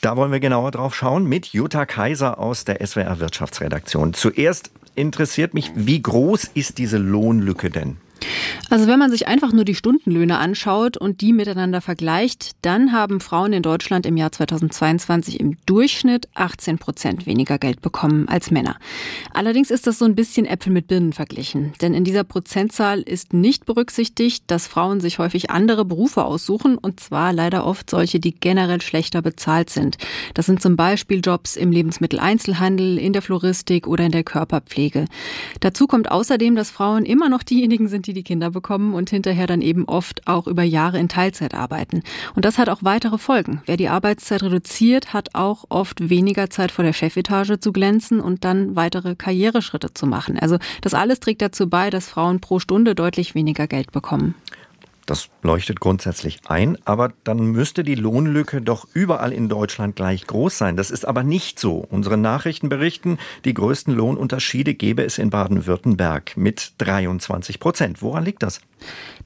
Da 0.00 0.16
wollen 0.16 0.32
wir 0.32 0.40
genauer 0.40 0.70
drauf 0.70 0.94
schauen 0.94 1.26
mit 1.26 1.48
Jutta 1.48 1.84
Kaiser 1.84 2.38
aus 2.38 2.64
der 2.64 2.84
SWR 2.84 3.20
Wirtschaftsredaktion. 3.20 4.14
Zuerst 4.14 4.70
interessiert 4.94 5.52
mich, 5.52 5.72
wie 5.74 6.00
groß 6.00 6.44
ist 6.54 6.78
diese 6.78 6.96
Lohnlücke 6.96 7.68
denn? 7.68 7.98
Also 8.68 8.86
wenn 8.86 8.98
man 8.98 9.10
sich 9.10 9.26
einfach 9.26 9.52
nur 9.52 9.64
die 9.64 9.74
Stundenlöhne 9.74 10.38
anschaut 10.38 10.96
und 10.96 11.20
die 11.20 11.32
miteinander 11.32 11.80
vergleicht, 11.80 12.52
dann 12.62 12.92
haben 12.92 13.20
Frauen 13.20 13.52
in 13.52 13.62
Deutschland 13.62 14.06
im 14.06 14.16
Jahr 14.16 14.32
2022 14.32 15.40
im 15.40 15.56
Durchschnitt 15.66 16.28
18 16.34 16.78
Prozent 16.78 17.26
weniger 17.26 17.58
Geld 17.58 17.80
bekommen 17.80 18.28
als 18.28 18.50
Männer. 18.50 18.76
Allerdings 19.32 19.70
ist 19.70 19.86
das 19.86 19.98
so 19.98 20.04
ein 20.04 20.14
bisschen 20.14 20.46
Äpfel 20.46 20.72
mit 20.72 20.86
Birnen 20.86 21.12
verglichen. 21.12 21.72
Denn 21.80 21.94
in 21.94 22.04
dieser 22.04 22.24
Prozentzahl 22.24 23.00
ist 23.00 23.32
nicht 23.32 23.66
berücksichtigt, 23.66 24.44
dass 24.46 24.66
Frauen 24.66 25.00
sich 25.00 25.18
häufig 25.18 25.50
andere 25.50 25.84
Berufe 25.84 26.24
aussuchen 26.24 26.78
und 26.78 27.00
zwar 27.00 27.32
leider 27.32 27.66
oft 27.66 27.90
solche, 27.90 28.20
die 28.20 28.34
generell 28.34 28.80
schlechter 28.80 29.22
bezahlt 29.22 29.70
sind. 29.70 29.96
Das 30.34 30.46
sind 30.46 30.62
zum 30.62 30.76
Beispiel 30.76 31.20
Jobs 31.24 31.56
im 31.56 31.72
Lebensmitteleinzelhandel, 31.72 32.98
in 32.98 33.12
der 33.12 33.22
Floristik 33.22 33.86
oder 33.86 34.04
in 34.04 34.12
der 34.12 34.24
Körperpflege. 34.24 35.06
Dazu 35.60 35.86
kommt 35.86 36.10
außerdem, 36.10 36.54
dass 36.54 36.70
Frauen 36.70 37.04
immer 37.04 37.28
noch 37.28 37.42
diejenigen 37.42 37.88
sind, 37.88 38.06
die 38.06 38.09
die 38.12 38.22
Kinder 38.22 38.50
bekommen 38.50 38.94
und 38.94 39.10
hinterher 39.10 39.46
dann 39.46 39.62
eben 39.62 39.84
oft 39.86 40.26
auch 40.26 40.46
über 40.46 40.62
Jahre 40.62 40.98
in 40.98 41.08
Teilzeit 41.08 41.54
arbeiten. 41.54 42.02
Und 42.34 42.44
das 42.44 42.58
hat 42.58 42.68
auch 42.68 42.78
weitere 42.82 43.18
Folgen. 43.18 43.62
Wer 43.66 43.76
die 43.76 43.88
Arbeitszeit 43.88 44.42
reduziert, 44.42 45.12
hat 45.12 45.34
auch 45.34 45.64
oft 45.68 46.08
weniger 46.08 46.50
Zeit 46.50 46.70
vor 46.70 46.84
der 46.84 46.92
Chefetage 46.92 47.58
zu 47.60 47.72
glänzen 47.72 48.20
und 48.20 48.44
dann 48.44 48.76
weitere 48.76 49.14
Karriereschritte 49.14 49.94
zu 49.94 50.06
machen. 50.06 50.38
Also 50.38 50.58
das 50.80 50.94
alles 50.94 51.20
trägt 51.20 51.42
dazu 51.42 51.68
bei, 51.68 51.90
dass 51.90 52.08
Frauen 52.08 52.40
pro 52.40 52.58
Stunde 52.58 52.94
deutlich 52.94 53.34
weniger 53.34 53.66
Geld 53.66 53.92
bekommen. 53.92 54.34
Das 55.06 55.28
leuchtet 55.42 55.80
grundsätzlich 55.80 56.40
ein, 56.46 56.78
aber 56.84 57.12
dann 57.24 57.38
müsste 57.38 57.82
die 57.84 57.94
Lohnlücke 57.94 58.62
doch 58.62 58.86
überall 58.92 59.32
in 59.32 59.48
Deutschland 59.48 59.96
gleich 59.96 60.26
groß 60.26 60.56
sein. 60.56 60.76
Das 60.76 60.90
ist 60.90 61.04
aber 61.04 61.22
nicht 61.22 61.58
so. 61.58 61.86
Unsere 61.90 62.16
Nachrichten 62.16 62.68
berichten, 62.68 63.18
die 63.44 63.54
größten 63.54 63.94
Lohnunterschiede 63.94 64.74
gäbe 64.74 65.02
es 65.02 65.18
in 65.18 65.30
Baden-Württemberg 65.30 66.36
mit 66.36 66.74
23 66.78 67.60
Prozent. 67.60 68.02
Woran 68.02 68.24
liegt 68.24 68.42
das? 68.42 68.60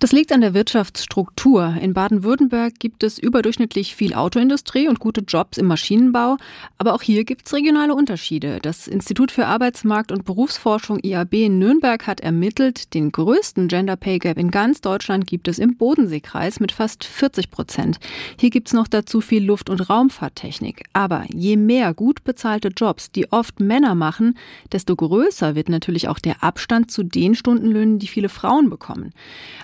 Das 0.01 0.12
liegt 0.12 0.33
an 0.33 0.40
der 0.40 0.55
Wirtschaftsstruktur. 0.55 1.77
In 1.81 1.95
Baden-Württemberg 1.95 2.79
gibt 2.79 3.03
es 3.03 3.19
überdurchschnittlich 3.19 3.95
viel 3.95 4.14
Autoindustrie 4.14 4.88
und 4.88 4.99
gute 4.99 5.23
Jobs 5.23 5.57
im 5.57 5.67
Maschinenbau. 5.67 6.37
Aber 6.79 6.95
auch 6.95 7.03
hier 7.03 7.25
gibt 7.25 7.47
es 7.47 7.55
regionale 7.55 7.95
Unterschiede. 7.95 8.59
Das 8.61 8.87
Institut 8.87 9.31
für 9.31 9.47
Arbeitsmarkt 9.47 10.12
und 10.12 10.25
Berufsforschung 10.25 10.99
IAB 11.03 11.35
in 11.35 11.59
Nürnberg 11.59 12.07
hat 12.07 12.21
ermittelt, 12.21 12.93
den 12.93 13.12
größten 13.12 13.69
Gender 13.69 13.97
Pay 13.97 14.19
Gap 14.19 14.38
in 14.38 14.51
ganz 14.51 14.81
Deutschland 14.81 15.27
gibt 15.27 15.49
es 15.49 15.59
im 15.59 15.77
Bodenseekreis 15.77 16.61
mit 16.61 16.73
fast 16.73 17.05
40 17.05 17.51
Prozent. 17.51 17.99
Hier 18.38 18.51
gibt 18.51 18.69
es 18.69 18.75
noch 18.75 18.88
dazu 18.88 19.21
viel 19.21 19.45
Luft- 19.45 19.71
und 19.71 19.88
Raumfahrttechnik. 19.88 20.85
Aber 20.93 21.25
je 21.33 21.57
mehr 21.57 21.95
gut 21.95 22.25
bezahlte 22.25 22.69
Jobs, 22.69 23.11
die 23.11 23.31
oft 23.33 23.61
Männer 23.61 23.95
machen, 23.95 24.37
desto 24.73 24.97
größer 24.97 25.55
wird 25.55 25.69
natürlich 25.69 26.09
auch 26.09 26.19
der 26.19 26.43
Abstand 26.43 26.90
zu 26.90 27.03
den 27.03 27.35
Stundenlöhnen, 27.35 27.99
die 27.99 28.09
viele 28.09 28.29
Frauen 28.29 28.71
bekommen. 28.71 29.12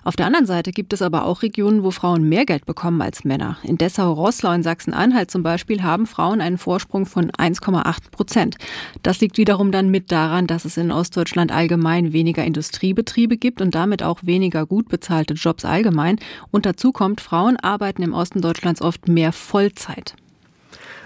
Auf 0.05 0.17
der 0.17 0.27
anderen 0.27 0.47
Seite 0.47 0.73
gibt 0.73 0.93
es 0.93 1.03
aber 1.03 1.25
auch 1.25 1.43
Regionen, 1.43 1.83
wo 1.83 1.91
Frauen 1.91 2.29
mehr 2.29 2.47
Geld 2.47 2.67
bekommen 2.67 3.03
als 3.03 3.25
Männer. 3.25 3.59
In 3.63 3.79
Dessau-Rosslau 3.79 4.53
in 4.53 4.63
Sachsen-Anhalt 4.63 5.31
zum 5.31 5.43
Beispiel 5.43 5.83
haben 5.83 6.07
Frauen 6.07 6.41
einen 6.41 6.59
Vorsprung 6.59 7.07
von 7.07 7.31
1,8 7.31 8.11
Prozent. 8.11 8.57
Das 9.03 9.21
liegt 9.21 9.39
wiederum 9.39 9.73
dann 9.73 9.91
mit 9.91 10.11
daran, 10.13 10.47
dass 10.47 10.65
es 10.65 10.77
in 10.77 10.91
Ostdeutschland 10.91 11.53
allgemein 11.53 12.13
weniger 12.13 12.45
Industriebetriebe 12.45 13.37
gibt 13.37 13.61
und 13.61 13.75
damit 13.75 14.03
auch 14.03 14.21
weniger 14.23 14.67
gut 14.67 14.89
bezahlte 14.89 15.35
Jobs 15.35 15.65
allgemein. 15.65 16.19
Und 16.51 16.67
dazu 16.67 16.93
kommt, 16.93 17.21
Frauen 17.21 17.57
arbeiten 17.57 18.03
im 18.03 18.15
Osten 18.15 18.41
Deutschlands 18.41 18.83
oft 18.83 19.09
mehr 19.09 19.33
Vollzeit. 19.33 20.15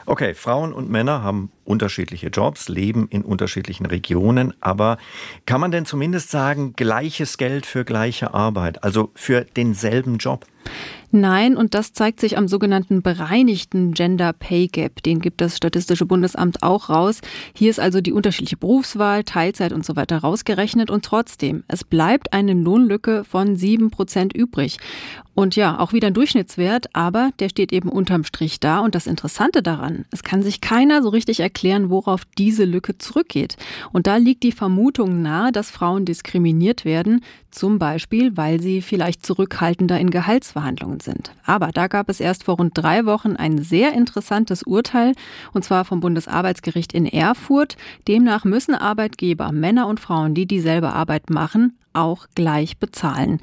Okay, 0.06 0.34
Frauen 0.34 0.72
und 0.72 0.90
Männer 0.90 1.22
haben 1.22 1.50
unterschiedliche 1.64 2.28
Jobs, 2.28 2.68
leben 2.68 3.08
in 3.08 3.22
unterschiedlichen 3.22 3.86
Regionen, 3.86 4.54
aber 4.60 4.98
kann 5.46 5.60
man 5.60 5.70
denn 5.70 5.86
zumindest 5.86 6.30
sagen, 6.30 6.74
gleiches 6.76 7.38
Geld 7.38 7.66
für 7.66 7.84
gleiche 7.84 8.34
Arbeit, 8.34 8.84
also 8.84 9.10
für 9.14 9.44
denselben 9.56 10.18
Job? 10.18 10.46
Nein, 11.16 11.56
und 11.56 11.74
das 11.74 11.92
zeigt 11.92 12.18
sich 12.18 12.36
am 12.36 12.48
sogenannten 12.48 13.00
bereinigten 13.00 13.92
Gender 13.92 14.32
Pay 14.32 14.66
Gap. 14.66 15.00
Den 15.04 15.20
gibt 15.20 15.40
das 15.40 15.56
Statistische 15.56 16.06
Bundesamt 16.06 16.64
auch 16.64 16.88
raus. 16.88 17.20
Hier 17.54 17.70
ist 17.70 17.78
also 17.78 18.00
die 18.00 18.12
unterschiedliche 18.12 18.56
Berufswahl, 18.56 19.22
Teilzeit 19.22 19.72
und 19.72 19.86
so 19.86 19.94
weiter 19.94 20.18
rausgerechnet 20.18 20.90
und 20.90 21.04
trotzdem, 21.04 21.62
es 21.68 21.84
bleibt 21.84 22.32
eine 22.32 22.54
Lohnlücke 22.54 23.22
von 23.22 23.54
sieben 23.54 23.92
Prozent 23.92 24.34
übrig. 24.34 24.78
Und 25.34 25.54
ja, 25.54 25.78
auch 25.78 25.92
wieder 25.92 26.08
ein 26.08 26.14
Durchschnittswert, 26.14 26.86
aber 26.94 27.30
der 27.38 27.48
steht 27.48 27.72
eben 27.72 27.88
unterm 27.88 28.24
Strich 28.24 28.58
da. 28.58 28.80
Und 28.80 28.96
das 28.96 29.06
Interessante 29.06 29.62
daran, 29.62 30.06
es 30.10 30.22
kann 30.24 30.42
sich 30.42 30.60
keiner 30.60 31.02
so 31.02 31.10
richtig 31.10 31.40
erklären, 31.54 31.88
worauf 31.88 32.24
diese 32.36 32.64
Lücke 32.64 32.98
zurückgeht. 32.98 33.56
Und 33.92 34.08
da 34.08 34.16
liegt 34.16 34.42
die 34.42 34.50
Vermutung 34.50 35.22
nahe, 35.22 35.52
dass 35.52 35.70
Frauen 35.70 36.04
diskriminiert 36.04 36.84
werden, 36.84 37.20
zum 37.52 37.78
Beispiel, 37.78 38.36
weil 38.36 38.60
sie 38.60 38.82
vielleicht 38.82 39.24
zurückhaltender 39.24 40.00
in 40.00 40.10
Gehaltsverhandlungen 40.10 40.98
sind. 40.98 41.30
Aber 41.46 41.68
da 41.68 41.86
gab 41.86 42.08
es 42.08 42.18
erst 42.18 42.44
vor 42.44 42.56
rund 42.56 42.72
drei 42.74 43.06
Wochen 43.06 43.36
ein 43.36 43.58
sehr 43.58 43.92
interessantes 43.92 44.64
Urteil, 44.64 45.12
und 45.52 45.64
zwar 45.64 45.84
vom 45.84 46.00
Bundesarbeitsgericht 46.00 46.92
in 46.92 47.06
Erfurt. 47.06 47.76
Demnach 48.08 48.44
müssen 48.44 48.74
Arbeitgeber, 48.74 49.52
Männer 49.52 49.86
und 49.86 50.00
Frauen, 50.00 50.34
die 50.34 50.46
dieselbe 50.46 50.92
Arbeit 50.92 51.30
machen, 51.30 51.78
auch 51.92 52.26
gleich 52.34 52.78
bezahlen. 52.78 53.38